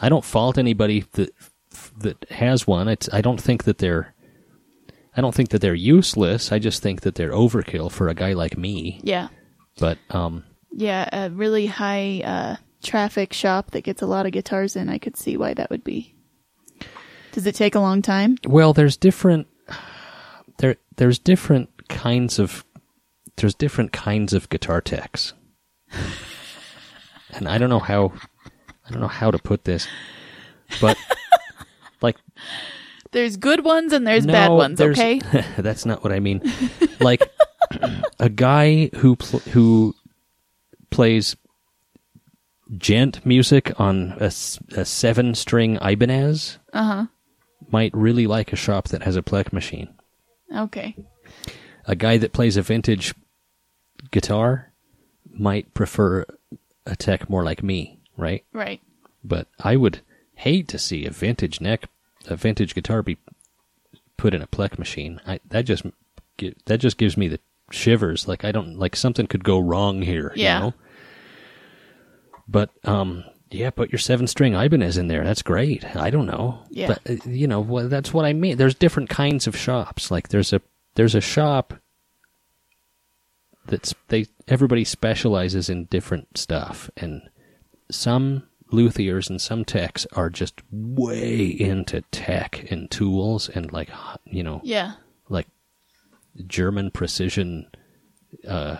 [0.01, 1.33] I don't fault anybody that
[1.99, 2.89] that has one.
[2.89, 4.13] It's, I don't think that they're.
[5.15, 6.51] I don't think that they're useless.
[6.51, 8.99] I just think that they're overkill for a guy like me.
[9.03, 9.29] Yeah.
[9.79, 14.75] But um, Yeah, a really high uh, traffic shop that gets a lot of guitars
[14.75, 14.89] in.
[14.89, 16.14] I could see why that would be.
[17.35, 18.37] Does it take a long time?
[18.47, 19.47] Well, there's different
[20.59, 22.63] there there's different kinds of
[23.35, 25.33] there's different kinds of guitar techs.
[27.31, 28.13] and I don't know how
[28.87, 29.85] I don't know how to put this.
[30.79, 30.97] But
[32.01, 32.15] like
[33.11, 35.19] There's good ones and there's no, bad ones, there's- okay?
[35.57, 36.41] that's not what I mean.
[37.01, 37.21] like
[38.17, 39.93] a guy who pl- who
[40.89, 41.35] plays
[42.77, 47.07] djent music on a, a seven string Ibanez Uh
[47.69, 49.89] might really like a shop that has a Plek machine.
[50.55, 50.95] Okay.
[51.87, 53.13] a guy that plays a vintage
[54.11, 54.71] guitar
[55.29, 56.25] might prefer
[56.85, 58.45] a tech more like me, right?
[58.53, 58.81] Right.
[59.23, 60.01] But I would
[60.35, 61.89] hate to see a vintage neck,
[62.27, 63.17] a vintage guitar be
[64.17, 65.19] put in a Plek machine.
[65.25, 65.83] I, that just
[66.65, 67.39] that just gives me the
[67.71, 68.27] shivers.
[68.27, 70.31] Like I don't like something could go wrong here.
[70.35, 70.57] Yeah.
[70.57, 70.73] You know?
[72.47, 73.23] But um,
[73.55, 75.23] yeah, put your seven string Ibanez in there.
[75.23, 75.95] That's great.
[75.95, 76.59] I don't know.
[76.69, 76.87] Yeah.
[76.87, 78.57] But uh, you know, well, that's what I mean.
[78.57, 80.11] There's different kinds of shops.
[80.11, 80.61] Like there's a
[80.95, 81.73] there's a shop
[83.67, 87.21] that's they everybody specializes in different stuff and
[87.89, 93.89] some luthiers and some techs are just way into tech and tools and like
[94.25, 94.93] you know Yeah.
[95.29, 95.47] like
[96.47, 97.67] German precision,
[98.47, 98.77] uh,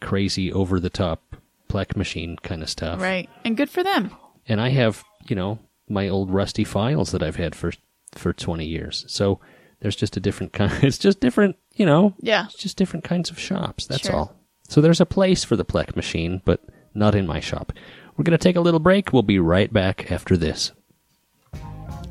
[0.00, 1.36] crazy over the top
[1.68, 3.00] Plek machine kind of stuff.
[3.00, 3.28] Right.
[3.44, 4.10] And good for them.
[4.48, 7.72] And I have, you know, my old rusty files that I've had for
[8.14, 9.04] for 20 years.
[9.08, 9.40] So
[9.80, 10.72] There's just a different kind.
[10.82, 12.14] It's just different, you know.
[12.20, 12.46] Yeah.
[12.46, 13.86] It's just different kinds of shops.
[13.86, 14.14] That's Sure.
[14.16, 14.34] all.
[14.68, 16.60] So there's a place for the Plek machine, but
[16.94, 17.72] not in my shop.
[18.16, 19.12] We're going to take a little break.
[19.12, 20.72] We'll be right back after this.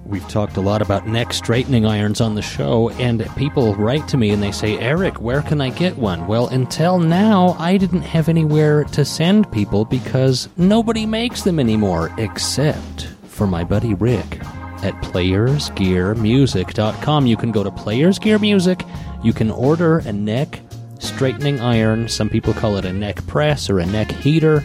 [0.07, 4.15] We've talked a lot about neck straightening irons on the show, and people write to
[4.15, 6.27] me and they say, Eric, where can I get one?
[6.27, 12.13] Well, until now, I didn't have anywhere to send people because nobody makes them anymore,
[12.17, 14.39] except for my buddy Rick
[14.81, 17.25] at playersgearmusic.com.
[17.25, 18.85] You can go to Players Gear Music,
[19.23, 20.61] you can order a neck
[20.99, 22.07] straightening iron.
[22.07, 24.63] Some people call it a neck press or a neck heater.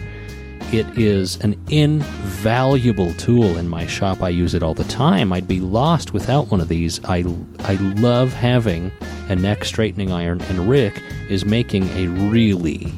[0.73, 4.23] It is an invaluable tool in my shop.
[4.23, 5.31] I use it all the time.
[5.31, 6.99] I'd be lost without one of these.
[7.05, 7.19] I,
[7.59, 8.91] I love having
[9.29, 12.91] a neck straightening iron, and Rick is making a really,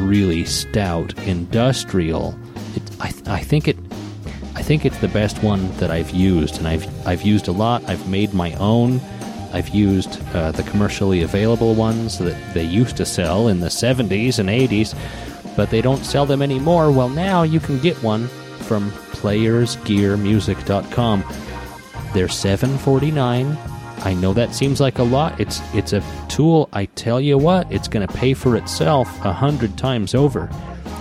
[0.00, 2.36] really stout industrial.
[2.74, 3.76] It, I, I think it.
[4.56, 7.88] I think it's the best one that I've used, and I've I've used a lot.
[7.88, 9.00] I've made my own.
[9.52, 14.38] I've used uh, the commercially available ones that they used to sell in the 70s
[14.38, 14.94] and 80s,
[15.60, 16.90] but they don't sell them anymore.
[16.90, 18.28] Well, now you can get one
[18.60, 21.20] from playersgearmusic.com.
[22.14, 24.04] They're 7.49.
[24.06, 25.38] I know that seems like a lot.
[25.38, 26.70] It's it's a tool.
[26.72, 30.48] I tell you what, it's going to pay for itself a hundred times over.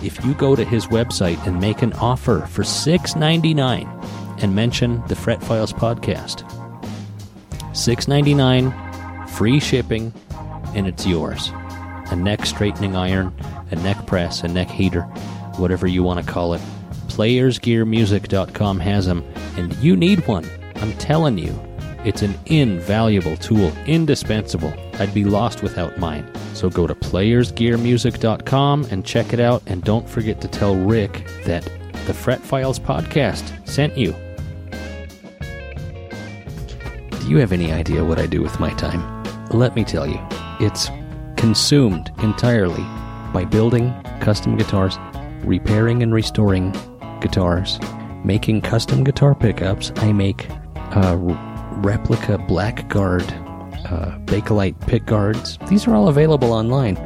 [0.04, 5.16] If you go to his website and make an offer for $6.99 and mention the
[5.16, 6.44] Fret Files podcast,
[7.72, 10.12] $6.99, free shipping,
[10.76, 11.54] and it's yours.
[12.12, 13.34] A neck straightening iron,
[13.72, 15.02] a neck press, a neck heater,
[15.58, 16.62] whatever you want to call it.
[17.08, 19.24] PlayersGearMusic.com has them,
[19.58, 20.50] and you need one.
[20.76, 21.54] I'm telling you,
[22.06, 24.74] it's an invaluable tool, indispensable.
[25.00, 26.32] I'd be lost without mine.
[26.54, 31.70] So go to PlayersGearMusic.com and check it out, and don't forget to tell Rick that
[32.06, 34.16] the Fret Files podcast sent you.
[37.20, 39.24] Do you have any idea what I do with my time?
[39.50, 40.20] Let me tell you,
[40.60, 40.90] it's
[41.36, 42.86] consumed entirely
[43.34, 44.98] by building custom guitars,
[45.44, 46.76] repairing and restoring
[47.22, 47.80] guitars,
[48.24, 49.92] making custom guitar pickups.
[49.98, 51.16] I make uh,
[51.78, 53.24] replica Blackguard
[53.86, 55.58] uh, Bakelite pick guards.
[55.68, 56.98] These are all available online.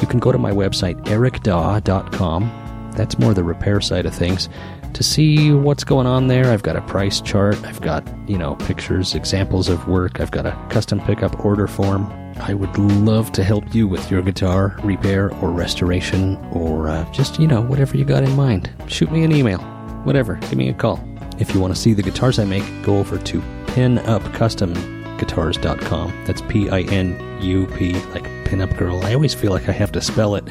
[0.00, 2.92] You can go to my website, ericdaw.com.
[2.94, 4.48] That's more the repair side of things.
[4.94, 7.62] To see what's going on there, I've got a price chart.
[7.64, 10.20] I've got, you know, pictures, examples of work.
[10.20, 12.10] I've got a custom pickup order form.
[12.40, 17.38] I would love to help you with your guitar repair or restoration or uh, just,
[17.40, 18.70] you know, whatever you got in mind.
[18.86, 19.58] Shoot me an email.
[20.04, 20.34] Whatever.
[20.36, 21.02] Give me a call.
[21.38, 26.24] If you want to see the guitars I make, go over to pinupcustomguitars.com.
[26.24, 29.04] That's P I N U P, like pinup girl.
[29.04, 30.44] I always feel like I have to spell it.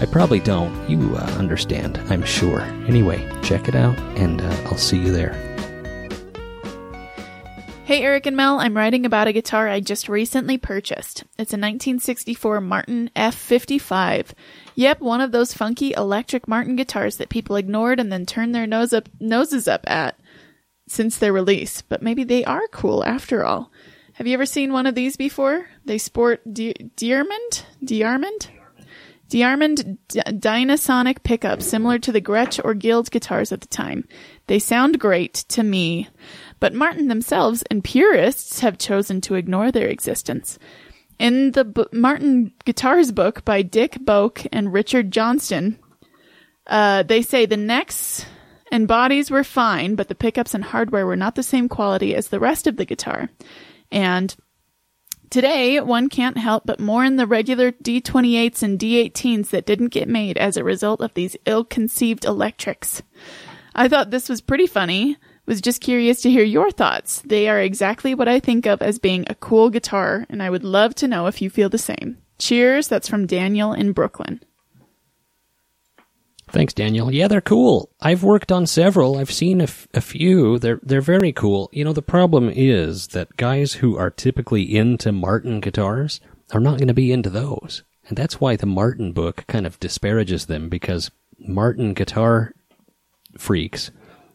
[0.00, 0.88] I probably don't.
[0.88, 2.62] You uh, understand, I'm sure.
[2.86, 5.49] Anyway, check it out, and uh, I'll see you there.
[7.90, 11.24] Hey, Eric and Mel, I'm writing about a guitar I just recently purchased.
[11.36, 14.30] It's a 1964 Martin F55.
[14.76, 18.68] Yep, one of those funky electric Martin guitars that people ignored and then turned their
[18.68, 20.16] nose up, noses up at
[20.86, 21.82] since their release.
[21.82, 23.72] But maybe they are cool after all.
[24.12, 25.66] Have you ever seen one of these before?
[25.84, 27.64] They sport Di- Diamond?
[27.84, 28.50] Diamond?
[29.28, 34.06] Diamond D- Dynasonic pickups similar to the Gretsch or Guild guitars at the time.
[34.50, 36.08] They sound great to me,
[36.58, 40.58] but Martin themselves and purists have chosen to ignore their existence.
[41.20, 45.78] In the B- Martin Guitars book by Dick Boak and Richard Johnston,
[46.66, 48.26] uh, they say the necks
[48.72, 52.26] and bodies were fine, but the pickups and hardware were not the same quality as
[52.26, 53.30] the rest of the guitar.
[53.92, 54.34] And
[55.30, 60.36] Today, one can't help but mourn the regular D28s and D18s that didn't get made
[60.36, 63.04] as a result of these ill-conceived electrics.
[63.74, 65.16] I thought this was pretty funny.
[65.46, 67.22] Was just curious to hear your thoughts.
[67.22, 70.62] They are exactly what I think of as being a cool guitar, and I would
[70.62, 72.18] love to know if you feel the same.
[72.38, 72.86] Cheers.
[72.86, 74.40] That's from Daniel in Brooklyn.
[76.50, 77.12] Thanks, Daniel.
[77.12, 77.90] Yeah, they're cool.
[78.00, 79.16] I've worked on several.
[79.18, 80.58] I've seen a, f- a few.
[80.58, 81.68] They're they're very cool.
[81.72, 86.20] You know, the problem is that guys who are typically into Martin guitars
[86.52, 89.78] are not going to be into those, and that's why the Martin book kind of
[89.78, 92.52] disparages them because Martin guitar
[93.38, 93.90] freaks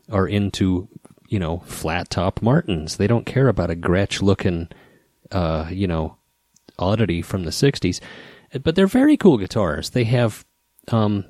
[0.09, 0.87] are into
[1.27, 2.97] you know flat top Martins.
[2.97, 4.69] They don't care about a Gretsch looking,
[5.31, 6.17] uh, you know,
[6.77, 7.99] oddity from the '60s,
[8.63, 9.91] but they're very cool guitars.
[9.91, 10.45] They have
[10.89, 11.25] um,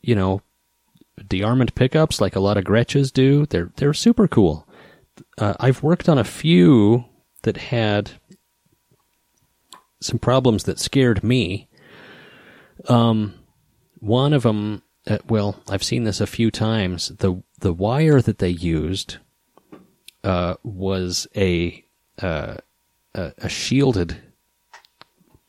[0.00, 0.42] you know,
[1.20, 3.46] DeArmond pickups like a lot of Gretsches do.
[3.46, 4.66] They're they're super cool.
[5.38, 7.04] Uh, I've worked on a few
[7.42, 8.12] that had
[10.00, 11.68] some problems that scared me.
[12.88, 13.34] Um,
[13.98, 17.08] one of them, uh, well, I've seen this a few times.
[17.18, 19.18] the The wire that they used
[20.24, 21.84] uh, was a
[22.20, 22.56] uh,
[23.14, 24.16] a, a shielded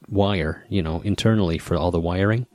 [0.08, 2.46] wire, you know, internally for all the wiring.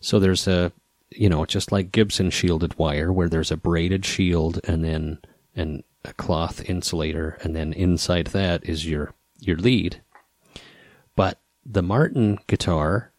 [0.00, 0.72] So there's a,
[1.10, 5.18] you know, just like Gibson shielded wire, where there's a braided shield and then
[5.54, 10.00] and a cloth insulator, and then inside that is your your lead.
[11.14, 13.12] But the Martin guitar,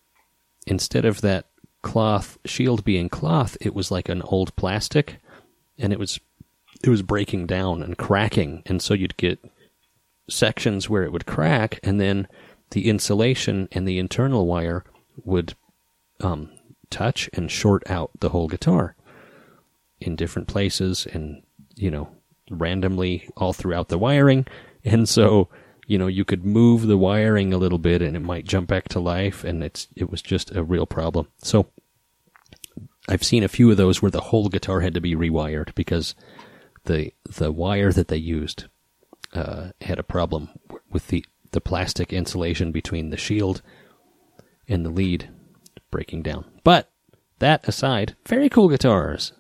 [0.66, 1.46] instead of that
[1.84, 5.18] cloth shield being cloth, it was like an old plastic,
[5.78, 6.20] and it was
[6.84, 9.40] it was breaking down and cracking, and so you'd get
[10.30, 12.28] sections where it would crack, and then
[12.72, 14.84] the insulation and the internal wire
[15.24, 15.54] would
[16.22, 16.50] um,
[16.90, 18.96] touch and short out the whole guitar
[20.00, 21.44] in different places, and
[21.76, 22.10] you know
[22.50, 24.48] randomly all throughout the wiring,
[24.84, 25.50] and so
[25.88, 28.88] you know you could move the wiring a little bit and it might jump back
[28.90, 31.28] to life and it's it was just a real problem.
[31.40, 31.68] So
[33.10, 36.16] i've seen a few of those where the whole guitar had to be rewired because
[36.86, 38.66] the the wire that they used
[39.34, 40.50] uh, had a problem
[40.90, 43.62] with the the plastic insulation between the shield
[44.68, 45.30] and the lead
[45.92, 46.46] breaking down.
[46.64, 46.92] But
[47.40, 49.34] that aside very cool guitars.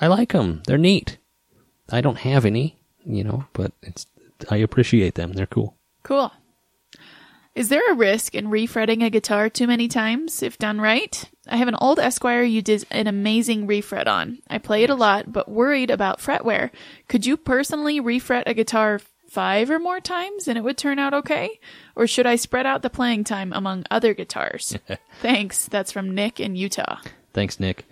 [0.00, 1.18] I like them they're neat.
[1.90, 4.06] I don't have any you know but it's
[4.50, 5.32] i appreciate them.
[5.32, 5.75] They're cool
[6.06, 6.30] Cool.
[7.56, 11.28] Is there a risk in refretting a guitar too many times if done right?
[11.48, 14.38] I have an old Esquire you did an amazing refret on.
[14.48, 16.70] I play it a lot, but worried about fret wear.
[17.08, 21.12] Could you personally refret a guitar five or more times and it would turn out
[21.12, 21.58] okay?
[21.96, 24.78] Or should I spread out the playing time among other guitars?
[25.20, 25.66] Thanks.
[25.66, 27.00] That's from Nick in Utah.
[27.32, 27.84] Thanks, Nick.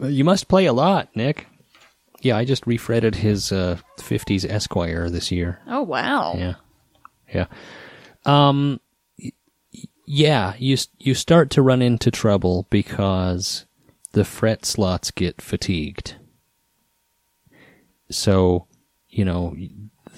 [0.00, 1.46] You must play a lot, Nick.
[2.22, 5.60] Yeah, I just refretted his uh, 50s Esquire this year.
[5.68, 6.34] Oh, wow.
[6.36, 6.54] Yeah,
[7.32, 7.46] yeah.
[8.24, 8.80] Um,
[10.06, 13.66] yeah, you you start to run into trouble because
[14.12, 16.16] the fret slots get fatigued.
[18.10, 18.66] So,
[19.08, 19.56] you know,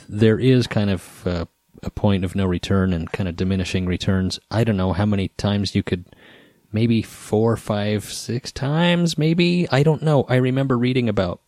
[0.08, 1.44] there is kind of uh,
[1.82, 4.40] a point of no return and kind of diminishing returns.
[4.50, 6.06] I don't know how many times you could
[6.72, 9.68] maybe four, five, six times, maybe.
[9.70, 10.24] I don't know.
[10.24, 11.40] I remember reading about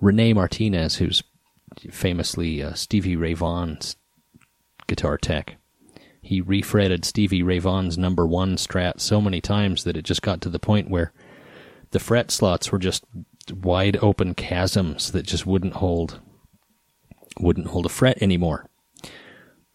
[0.00, 1.22] Rene Martinez, who's
[1.90, 3.96] famously uh, Stevie Ray Vaughan's
[4.86, 5.56] guitar tech.
[6.20, 10.40] He refretted Stevie Ray Vaughan's number one strat so many times that it just got
[10.40, 11.12] to the point where
[11.92, 13.04] the fret slots were just
[13.52, 16.20] wide open chasms that just wouldn't hold
[17.38, 18.68] wouldn't hold a fret anymore.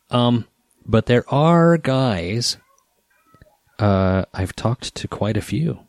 [0.10, 0.48] Um,
[0.86, 2.58] but there are guys.
[3.80, 5.80] Uh, I've talked to quite a few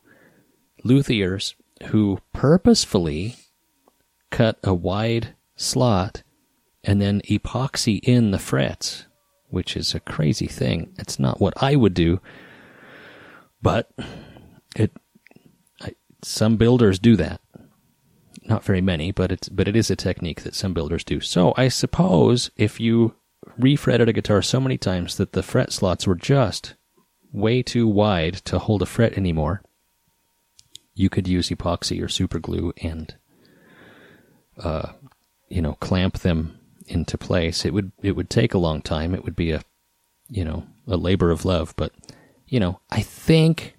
[0.84, 1.54] luthiers
[1.86, 3.36] who purposefully
[4.30, 6.22] cut a wide slot
[6.84, 9.06] and then epoxy in the frets,
[9.52, 10.94] which is a crazy thing.
[10.98, 12.20] It's not what I would do,
[13.60, 13.90] but
[14.74, 14.90] it.
[15.80, 17.40] I, some builders do that.
[18.44, 21.20] Not very many, but it's but it is a technique that some builders do.
[21.20, 23.14] So I suppose if you
[23.58, 26.74] refretted a guitar so many times that the fret slots were just
[27.30, 29.62] way too wide to hold a fret anymore,
[30.94, 33.16] you could use epoxy or super glue and
[34.58, 34.92] uh,
[35.50, 37.64] you know clamp them into place.
[37.64, 39.14] It would it would take a long time.
[39.14, 39.62] It would be a
[40.28, 41.92] you know a labor of love, but
[42.46, 43.76] you know I think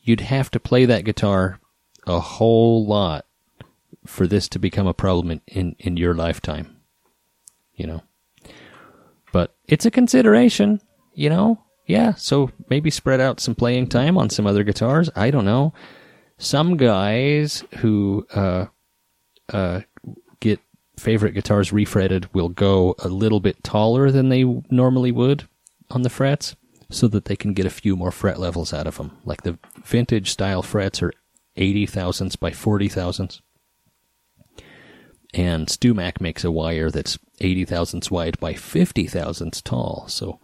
[0.00, 1.58] you'd have to play that guitar
[2.06, 3.26] a whole lot
[4.06, 6.76] for this to become a problem in, in, in your lifetime.
[7.74, 8.02] You know.
[9.32, 10.80] But it's a consideration,
[11.12, 11.60] you know?
[11.86, 15.10] Yeah, so maybe spread out some playing time on some other guitars.
[15.16, 15.74] I don't know.
[16.38, 18.66] Some guys who uh,
[19.52, 19.80] uh,
[20.96, 25.48] favorite guitars refretted will go a little bit taller than they normally would
[25.90, 26.56] on the frets
[26.90, 29.16] so that they can get a few more fret levels out of them.
[29.24, 31.12] Like the vintage style frets are
[31.56, 33.42] 80 thousandths by 40 thousandths.
[35.32, 40.38] And StewMac makes a wire that's 80 thousandths wide by 50 thousandths tall, so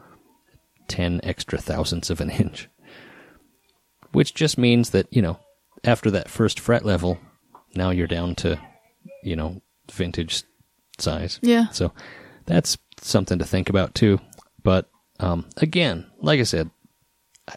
[0.89, 2.69] 10 extra thousandths of an inch.
[4.13, 5.39] Which just means that, you know,
[5.85, 7.19] after that first fret level,
[7.77, 8.61] now you're down to,
[9.23, 10.43] you know, vintage
[10.99, 11.39] size.
[11.43, 11.69] Yeah.
[11.69, 11.93] So
[12.47, 14.21] that's something to think about too.
[14.63, 14.89] But
[15.19, 16.71] um, again, like I said,
[17.49, 17.55] I-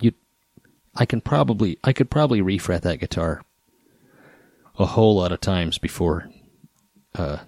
[0.00, 0.12] you,
[0.94, 3.42] I can probably, I could probably refret that guitar
[4.78, 6.28] a whole lot of times before,
[7.14, 7.38] uh,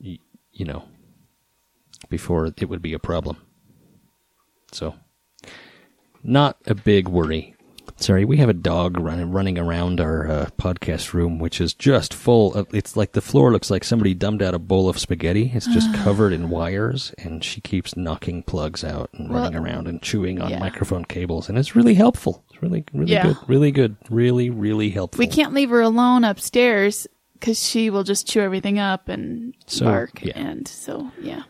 [0.00, 0.18] y-
[0.52, 0.84] you know,
[2.08, 3.38] before it would be a problem.
[4.72, 4.94] So,
[6.22, 7.53] not a big worry.
[8.04, 12.12] Sorry, we have a dog running running around our uh, podcast room, which is just
[12.12, 12.66] full of.
[12.74, 15.50] It's like the floor looks like somebody dumped out a bowl of spaghetti.
[15.54, 19.88] It's just covered in wires, and she keeps knocking plugs out and Well, running around
[19.88, 20.58] and chewing on yeah.
[20.58, 22.44] microphone cables, and it's really helpful.
[22.50, 23.28] It's really, really Yeah.
[23.28, 23.36] good.
[23.48, 23.96] Really good.
[24.10, 25.18] Really, really helpful.
[25.18, 29.86] We can't leave her alone upstairs because she will just chew everything up and So,
[29.86, 30.22] bark.
[30.22, 30.38] yeah.
[30.38, 31.44] And so, yeah.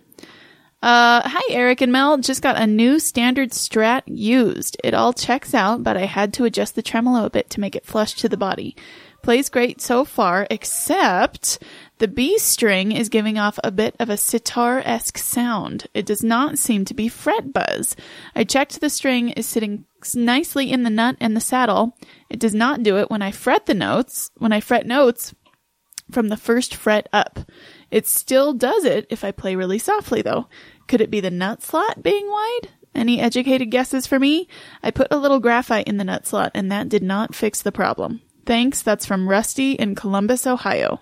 [0.84, 2.18] Uh, hi, Eric and Mel.
[2.18, 4.76] Just got a new standard strat used.
[4.84, 7.74] It all checks out, but I had to adjust the tremolo a bit to make
[7.74, 8.76] it flush to the body.
[9.22, 11.58] Plays great so far, except
[12.00, 15.86] the B string is giving off a bit of a sitar-esque sound.
[15.94, 17.96] It does not seem to be fret buzz.
[18.36, 21.96] I checked the string is sitting nicely in the nut and the saddle.
[22.28, 25.34] It does not do it when I fret the notes, when I fret notes
[26.10, 27.40] from the first fret up.
[27.90, 30.48] It still does it if I play really softly though.
[30.86, 32.68] Could it be the nut slot being wide?
[32.94, 34.48] Any educated guesses for me?
[34.82, 37.72] I put a little graphite in the nut slot and that did not fix the
[37.72, 38.22] problem.
[38.46, 38.82] Thanks.
[38.82, 41.00] That's from Rusty in Columbus, Ohio.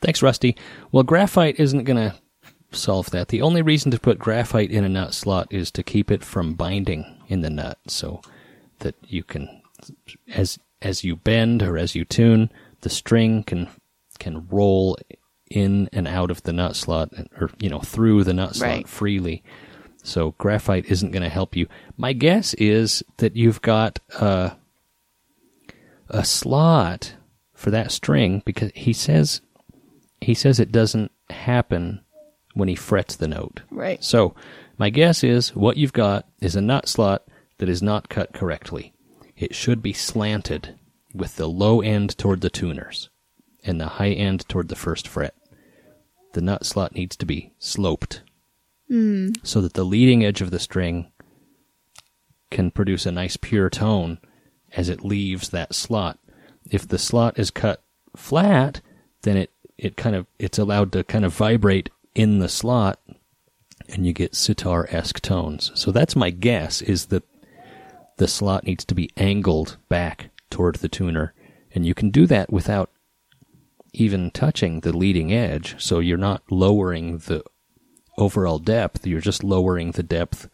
[0.00, 0.56] Thanks, Rusty.
[0.92, 2.14] Well, graphite isn't going to
[2.70, 3.28] solve that.
[3.28, 6.54] The only reason to put graphite in a nut slot is to keep it from
[6.54, 8.20] binding in the nut so
[8.80, 9.62] that you can
[10.28, 12.50] as as you bend or as you tune,
[12.82, 13.68] the string can
[14.18, 14.96] can roll
[15.54, 18.88] in and out of the nut slot or you know through the nut slot Right.
[18.88, 19.42] freely.
[20.02, 21.66] So graphite isn't going to help you.
[21.96, 24.50] My guess is that you've got uh,
[26.10, 27.14] a slot
[27.54, 29.40] for that string because he says
[30.20, 32.00] he says it doesn't happen
[32.54, 33.62] when he frets the note.
[33.70, 34.02] Right.
[34.02, 34.34] So,
[34.78, 37.22] my guess is what you've got is a nut slot
[37.58, 38.92] that is not cut correctly.
[39.36, 40.76] It should be slanted
[41.14, 43.08] with the low end toward the tuners
[43.64, 45.34] and the high end toward the first fret.
[46.34, 48.22] The nut slot needs to be sloped
[48.88, 49.30] hmm.
[49.42, 51.10] so that the leading edge of the string
[52.50, 54.18] can produce a nice pure tone
[54.76, 56.18] as it leaves that slot.
[56.70, 57.82] If the slot is cut
[58.16, 58.80] flat,
[59.22, 63.00] then it, it kind of it's allowed to kind of vibrate in the slot
[63.88, 65.70] and you get sitar esque tones.
[65.74, 67.24] So that's my guess is that
[68.16, 71.34] the slot needs to be angled back toward the tuner.
[71.74, 72.90] And you can do that without
[73.94, 75.76] even touching the leading edge.
[75.82, 77.42] So you're not lowering the
[78.18, 80.48] overall depth, you're just lowering the depth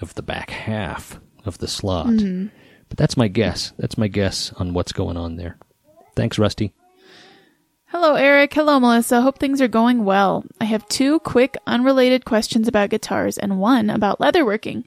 [0.00, 2.06] of the back half of the slot.
[2.06, 2.48] Mm-hmm.
[2.88, 3.72] But that's my guess.
[3.78, 5.58] That's my guess on what's going on there.
[6.16, 6.74] Thanks, Rusty.
[7.86, 8.54] Hello, Eric.
[8.54, 9.20] Hello, Melissa.
[9.20, 10.44] Hope things are going well.
[10.60, 14.84] I have two quick, unrelated questions about guitars and one about leatherworking.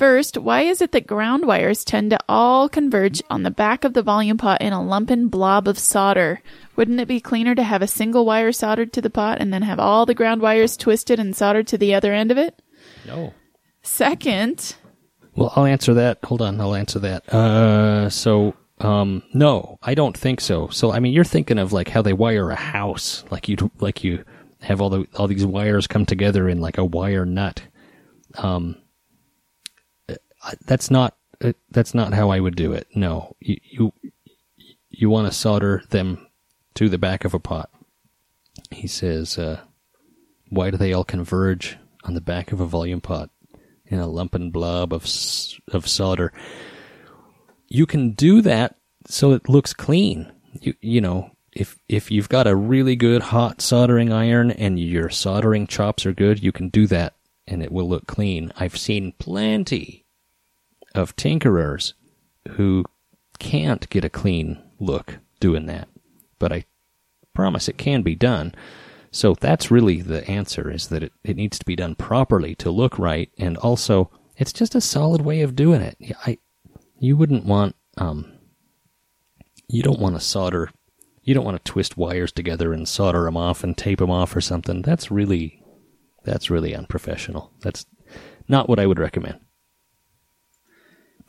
[0.00, 3.92] First, why is it that ground wires tend to all converge on the back of
[3.92, 6.40] the volume pot in a lumpen blob of solder?
[6.74, 9.60] Wouldn't it be cleaner to have a single wire soldered to the pot and then
[9.60, 12.62] have all the ground wires twisted and soldered to the other end of it?
[13.06, 13.34] No.
[13.82, 14.74] Second,
[15.36, 16.20] Well, I'll answer that.
[16.24, 17.28] Hold on, I'll answer that.
[17.28, 20.68] Uh, so, um, no, I don't think so.
[20.68, 24.02] So, I mean, you're thinking of like how they wire a house, like you, like
[24.02, 24.24] you
[24.62, 27.62] have all the all these wires come together in like a wire nut.
[28.38, 28.76] Um,
[30.64, 32.88] that's not uh, that's not how I would do it.
[32.94, 33.92] No, you you,
[34.88, 36.26] you want to solder them
[36.74, 37.70] to the back of a pot.
[38.70, 39.60] He says, uh,
[40.48, 43.30] "Why do they all converge on the back of a volume pot?"
[43.90, 45.02] in a lumpen blob of
[45.72, 46.32] of solder.
[47.68, 48.76] You can do that
[49.06, 50.32] so it looks clean.
[50.60, 55.10] You you know if if you've got a really good hot soldering iron and your
[55.10, 57.14] soldering chops are good, you can do that
[57.46, 58.52] and it will look clean.
[58.56, 60.06] I've seen plenty
[60.94, 61.94] of tinkerers
[62.52, 62.84] who
[63.38, 65.88] can't get a clean look doing that,
[66.38, 66.64] but I
[67.34, 68.54] promise it can be done.
[69.10, 72.70] So that's really the answer is that it, it needs to be done properly to
[72.70, 75.96] look right and also it's just a solid way of doing it.
[76.26, 76.38] I
[76.98, 78.32] you wouldn't want um
[79.68, 80.70] you don't want to solder
[81.22, 84.34] you don't want to twist wires together and solder them off and tape them off
[84.34, 84.82] or something.
[84.82, 85.62] That's really
[86.24, 87.52] that's really unprofessional.
[87.60, 87.86] That's
[88.48, 89.40] not what I would recommend.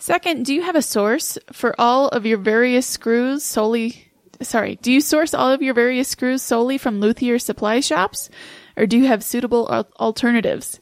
[0.02, 4.12] Second, do you have a source for all of your various screws solely?
[4.42, 8.32] Sorry, do you source all of your various screws solely from luthier supply shops?
[8.76, 10.80] Or do you have suitable al- alternatives?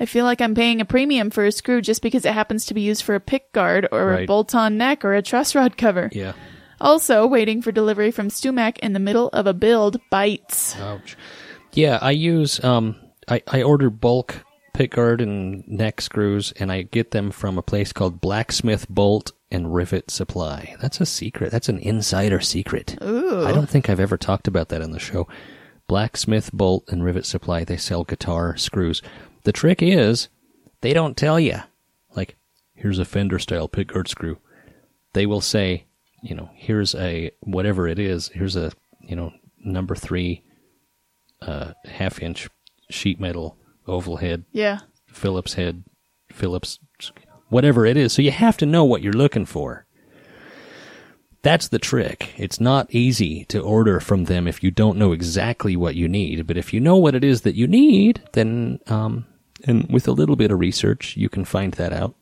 [0.00, 2.74] I feel like I'm paying a premium for a screw just because it happens to
[2.74, 5.76] be used for a pick guard or a bolt on neck or a truss rod
[5.76, 6.08] cover.
[6.12, 6.32] Yeah.
[6.80, 10.74] Also, waiting for delivery from StewMac in the middle of a build bites.
[10.78, 11.18] Ouch.
[11.74, 12.96] Yeah, I use um
[13.28, 14.43] I, I order bulk
[14.74, 19.72] pickguard and neck screws and I get them from a place called Blacksmith Bolt and
[19.72, 20.74] Rivet Supply.
[20.80, 21.52] That's a secret.
[21.52, 22.98] That's an insider secret.
[23.02, 23.46] Ooh.
[23.46, 25.28] I don't think I've ever talked about that on the show.
[25.86, 29.00] Blacksmith Bolt and Rivet Supply, they sell guitar screws.
[29.44, 30.28] The trick is
[30.80, 31.58] they don't tell you
[32.16, 32.36] like
[32.74, 34.38] here's a Fender style pickguard screw.
[35.12, 35.86] They will say,
[36.22, 39.32] you know, here's a whatever it is, here's a, you know,
[39.64, 40.42] number 3
[41.42, 42.48] uh, half inch
[42.90, 43.56] sheet metal
[43.86, 44.80] oval head Yeah.
[45.06, 45.84] Phillips head,
[46.32, 46.78] Phillips,
[47.48, 48.12] whatever it is.
[48.12, 49.86] So you have to know what you're looking for.
[51.42, 52.32] That's the trick.
[52.38, 56.46] It's not easy to order from them if you don't know exactly what you need.
[56.46, 59.26] But if you know what it is that you need, then um,
[59.66, 62.14] And with a little bit of research, you can find that out.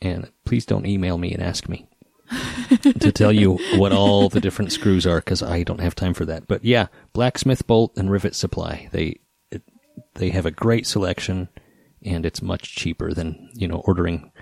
[0.00, 1.88] And please don't email me and ask me
[3.00, 6.24] to tell you what all the different screws are because I don't have time for
[6.26, 6.46] that.
[6.46, 8.88] But yeah, Blacksmith Bolt and Rivet Supply.
[8.92, 9.18] They
[10.14, 11.48] they have a great selection,
[12.04, 14.32] and it's much cheaper than you know ordering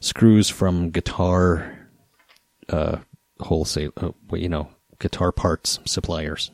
[0.00, 1.88] screws from guitar
[2.68, 2.98] uh,
[3.40, 3.92] wholesale.
[3.96, 4.68] Uh, you know,
[4.98, 6.50] guitar parts suppliers.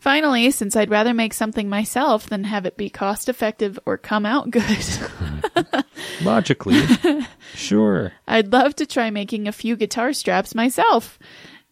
[0.00, 4.24] Finally, since I'd rather make something myself than have it be cost effective or come
[4.24, 4.64] out good,
[6.22, 6.80] Logically,
[7.54, 8.12] sure.
[8.26, 11.18] I'd love to try making a few guitar straps myself.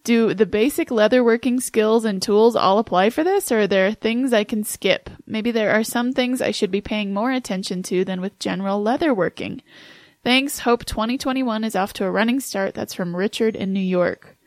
[0.08, 4.32] Do the basic leatherworking skills and tools all apply for this, or are there things
[4.32, 5.10] I can skip?
[5.26, 8.82] Maybe there are some things I should be paying more attention to than with general
[8.82, 9.60] leatherworking.
[10.24, 10.60] Thanks.
[10.60, 12.72] Hope 2021 is off to a running start.
[12.72, 14.38] That's from Richard in New York.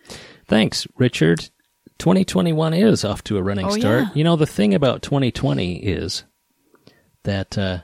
[0.47, 1.51] Thanks, Richard.
[1.99, 4.05] 2021 is off to a running Oh, start.
[4.05, 4.09] yeah.
[4.15, 6.23] You know, the thing about 2020 is
[7.21, 7.81] that uh,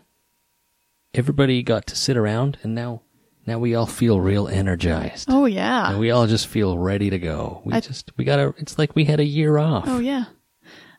[1.13, 3.03] everybody got to sit around, and now
[3.47, 5.27] now we all feel real energized.
[5.31, 5.89] Oh, yeah.
[5.91, 7.61] And we all just feel ready to go.
[7.65, 9.85] We I- just we got to It's like we had a year off.
[9.87, 10.25] Oh, yeah.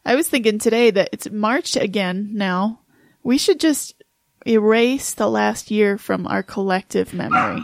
[0.04, 2.80] I was thinking today that it's March again now.
[3.22, 3.94] We should just
[4.46, 7.62] erase the last year from our collective memory.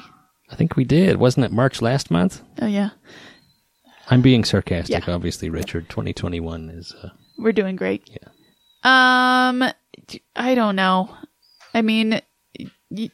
[0.50, 1.16] I think we did.
[1.16, 2.42] Wasn't it March last month?
[2.60, 2.90] Oh, yeah.
[4.10, 5.14] I'm being sarcastic, Yeah.
[5.14, 5.88] obviously, Richard.
[5.88, 6.94] 2021 is.
[7.02, 7.08] Uh,
[7.38, 8.02] We're doing great.
[8.10, 8.28] Yeah.
[8.84, 9.72] Um,
[10.36, 11.16] I don't know.
[11.72, 12.20] I mean,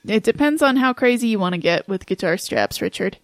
[0.07, 3.19] it depends on how crazy you want to get with guitar straps, Richard.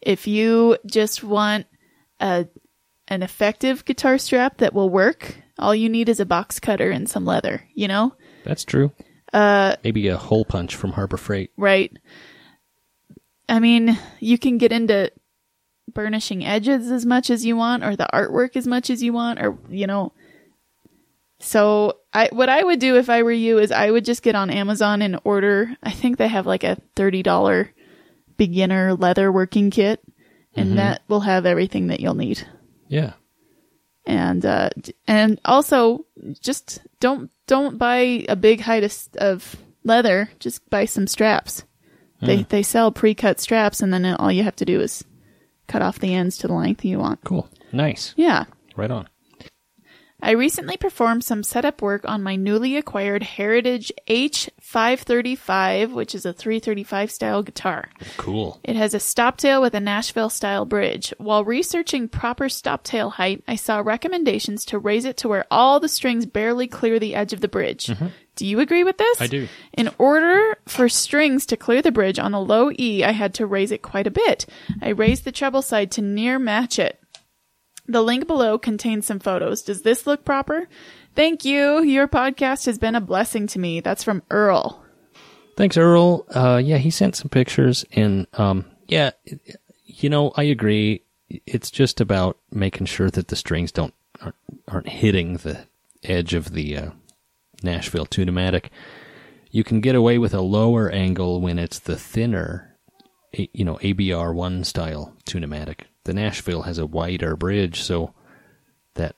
[0.00, 1.66] If you just want
[2.20, 2.46] a
[3.08, 7.08] an effective guitar strap that will work, all you need is a box cutter and
[7.08, 8.14] some leather, you know?
[8.44, 8.92] that's true.
[9.32, 11.50] Uh, Maybe a hole punch from Harbor Freight.
[11.56, 11.92] Right.
[13.48, 15.12] I mean, you can get into
[15.92, 19.40] burnishing edges as much as you want or the artwork as much as you want
[19.40, 20.12] or you know
[21.40, 24.34] so I what I would do if I were you is I would just get
[24.34, 27.68] on Amazon and order I think they have like a $30
[28.36, 30.00] beginner leather working kit
[30.56, 32.46] and that will have everything that you'll need
[32.88, 33.12] Yeah.
[34.06, 34.70] and uh
[35.06, 36.06] and also
[36.40, 41.64] just don't don't buy a big height of, of leather just buy some straps
[42.22, 45.04] they they sell pre-cut straps and then all you have to do is
[45.68, 47.48] cut off the ends to the length you want Cool.
[47.72, 48.12] Nice.
[48.16, 48.44] yeah
[48.76, 49.08] Right on.
[50.22, 56.32] I recently performed some setup work on my newly acquired Heritage H535, which is a
[56.32, 57.88] 335 style guitar.
[58.16, 58.60] Cool.
[58.64, 61.14] It has a stoptail with a Nashville style bridge.
[61.18, 65.88] While researching proper stoptail height, I saw recommendations to raise it to where all the
[65.88, 67.86] strings barely clear the edge of the bridge.
[67.86, 68.08] Mm-hmm.
[68.36, 69.20] Do you agree with this?
[69.20, 69.48] I do.
[69.74, 73.46] In order for strings to clear the bridge on a low E, I had to
[73.46, 74.46] raise it quite a bit.
[74.80, 76.99] I raised the treble side to near match it.
[77.90, 79.62] The link below contains some photos.
[79.62, 80.68] Does this look proper?
[81.16, 81.82] Thank you.
[81.82, 83.80] Your podcast has been a blessing to me.
[83.80, 84.84] That's from Earl.
[85.56, 86.24] Thanks, Earl.
[86.32, 89.10] Uh, yeah, he sent some pictures, and um, yeah,
[89.86, 91.02] you know, I agree.
[91.28, 94.36] It's just about making sure that the strings don't aren't,
[94.68, 95.66] aren't hitting the
[96.04, 96.90] edge of the uh,
[97.64, 98.66] Nashville tunematic.
[99.50, 102.76] You can get away with a lower angle when it's the thinner,
[103.32, 105.89] you know, ABR one style tunematic.
[106.04, 108.14] The Nashville has a wider bridge, so
[108.94, 109.16] that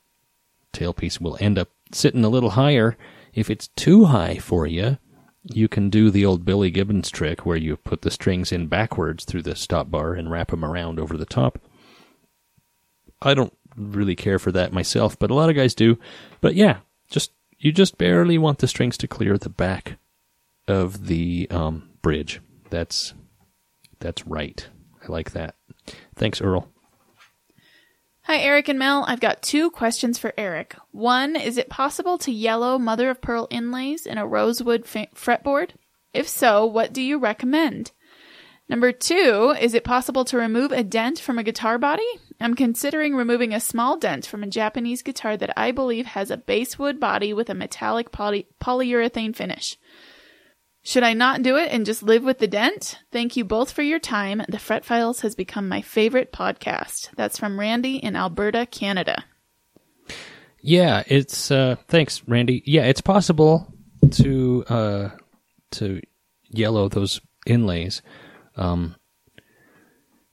[0.73, 2.97] tailpiece will end up sitting a little higher.
[3.35, 4.99] If it's too high for you,
[5.45, 9.25] you can do the old Billy Gibbons trick where you put the strings in backwards
[9.25, 11.59] through the stop bar and wrap them around over the top.
[13.21, 15.99] I don't really care for that myself, but a lot of guys do.
[16.41, 16.79] But yeah,
[17.11, 19.99] just you just barely want the strings to clear the back
[20.69, 22.41] of the um, bridge.
[22.71, 23.15] That's
[23.99, 24.67] that's right.
[25.03, 25.57] I like that.
[26.23, 26.69] Thanks, Earl.
[28.27, 29.05] Hi, Eric and Mel.
[29.09, 30.77] I've got two questions for Eric.
[30.93, 35.71] One, is it possible to yellow mother of pearl inlays in a rosewood fa- fretboard?
[36.15, 37.91] If so, what do you recommend?
[38.69, 42.07] Number two, is it possible to remove a dent from a guitar body?
[42.41, 46.37] I'm considering removing a small dent from a Japanese guitar that I believe has a
[46.37, 49.77] basswood body with a metallic poly- polyurethane finish.
[50.85, 52.99] Should I not do it and just live with the dent?
[53.13, 54.43] Thank you both for your time.
[54.49, 57.11] The Fret Files has become my favorite podcast.
[57.15, 59.25] That's from Randy in Alberta, Canada.
[60.61, 62.63] Yeah, it's uh thanks, Randy.
[62.67, 63.73] Yeah, it's possible
[64.13, 65.09] to uh
[65.73, 66.01] to
[66.51, 68.03] yellow those inlays.
[68.57, 68.97] Um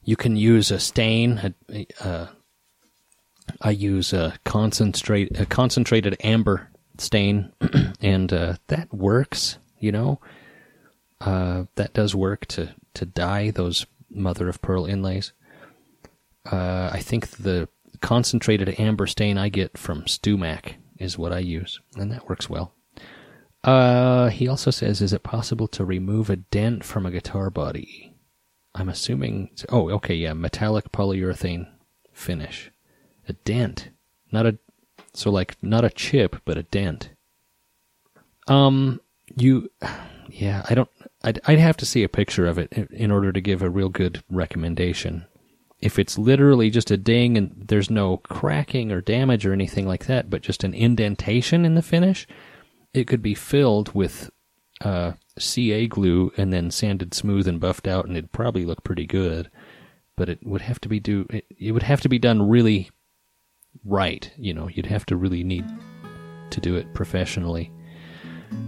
[0.03, 1.53] you can use a stain,
[3.61, 7.51] I use a concentrate a concentrated amber stain
[8.01, 10.19] and uh that works, you know.
[11.21, 15.33] Uh that does work to to dye those mother of pearl inlays.
[16.49, 17.67] Uh, I think the
[18.01, 22.73] concentrated amber stain I get from StewMac is what I use, and that works well.
[23.63, 28.15] Uh, he also says, is it possible to remove a dent from a guitar body?
[28.73, 29.49] I'm assuming.
[29.69, 31.67] Oh, okay, yeah, metallic polyurethane
[32.13, 32.71] finish.
[33.27, 33.89] A dent,
[34.31, 34.57] not a.
[35.13, 37.09] So like not a chip, but a dent.
[38.47, 39.01] Um,
[39.35, 39.69] you,
[40.29, 40.89] yeah, I don't.
[41.23, 43.89] I'd I'd have to see a picture of it in- order to give a real
[43.89, 45.25] good recommendation.
[45.81, 50.07] If it's literally just a ding and there's no cracking or damage or anything like
[50.07, 52.27] that, but just an indentation in the finish,
[52.93, 54.29] it could be filled with
[54.81, 59.05] uh, CA glue and then sanded smooth and buffed out, and it'd probably look pretty
[59.05, 59.49] good.
[60.17, 62.89] But it would have to be do it, it would have to be done really
[63.85, 64.31] right.
[64.37, 65.65] You know, you'd have to really need
[66.49, 67.71] to do it professionally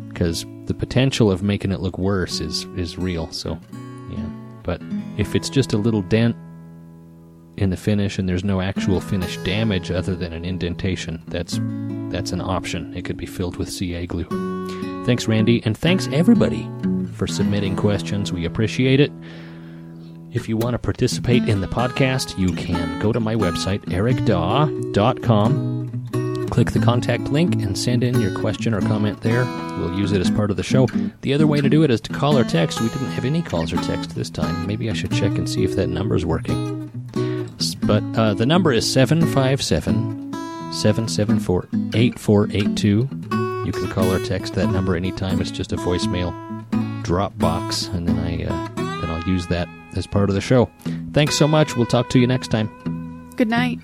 [0.10, 3.32] because the potential of making it look worse is is real.
[3.32, 3.60] So,
[4.12, 4.26] yeah.
[4.64, 4.82] But
[5.18, 6.36] if it's just a little dent
[7.58, 11.60] in the finish and there's no actual finish damage other than an indentation, that's
[12.12, 12.96] that's an option.
[12.96, 14.28] It could be filled with CA glue.
[15.06, 16.70] Thanks, Randy, and thanks everybody
[17.14, 18.32] for submitting questions.
[18.32, 19.12] We appreciate it.
[20.32, 25.71] If you want to participate in the podcast, you can go to my website, ericdaw.com,
[26.52, 29.46] click the contact link, and send in your question or comment there.
[29.80, 30.86] We'll use it as part of the show.
[31.22, 32.82] The other way to do it is to call or text.
[32.82, 34.68] We didn't have any calls or text this time.
[34.68, 36.82] Maybe I should check and see if that number is working.
[37.84, 40.34] But uh, the number is 757
[40.74, 42.88] 774 8482.
[43.66, 45.42] You can call or text that number anytime.
[45.42, 46.34] It's just a voicemail
[47.04, 50.70] drop box, and then I uh, then I'll use that as part of the show.
[51.14, 51.76] Thanks so much.
[51.76, 52.70] We'll talk to you next time.
[53.36, 53.80] Good night.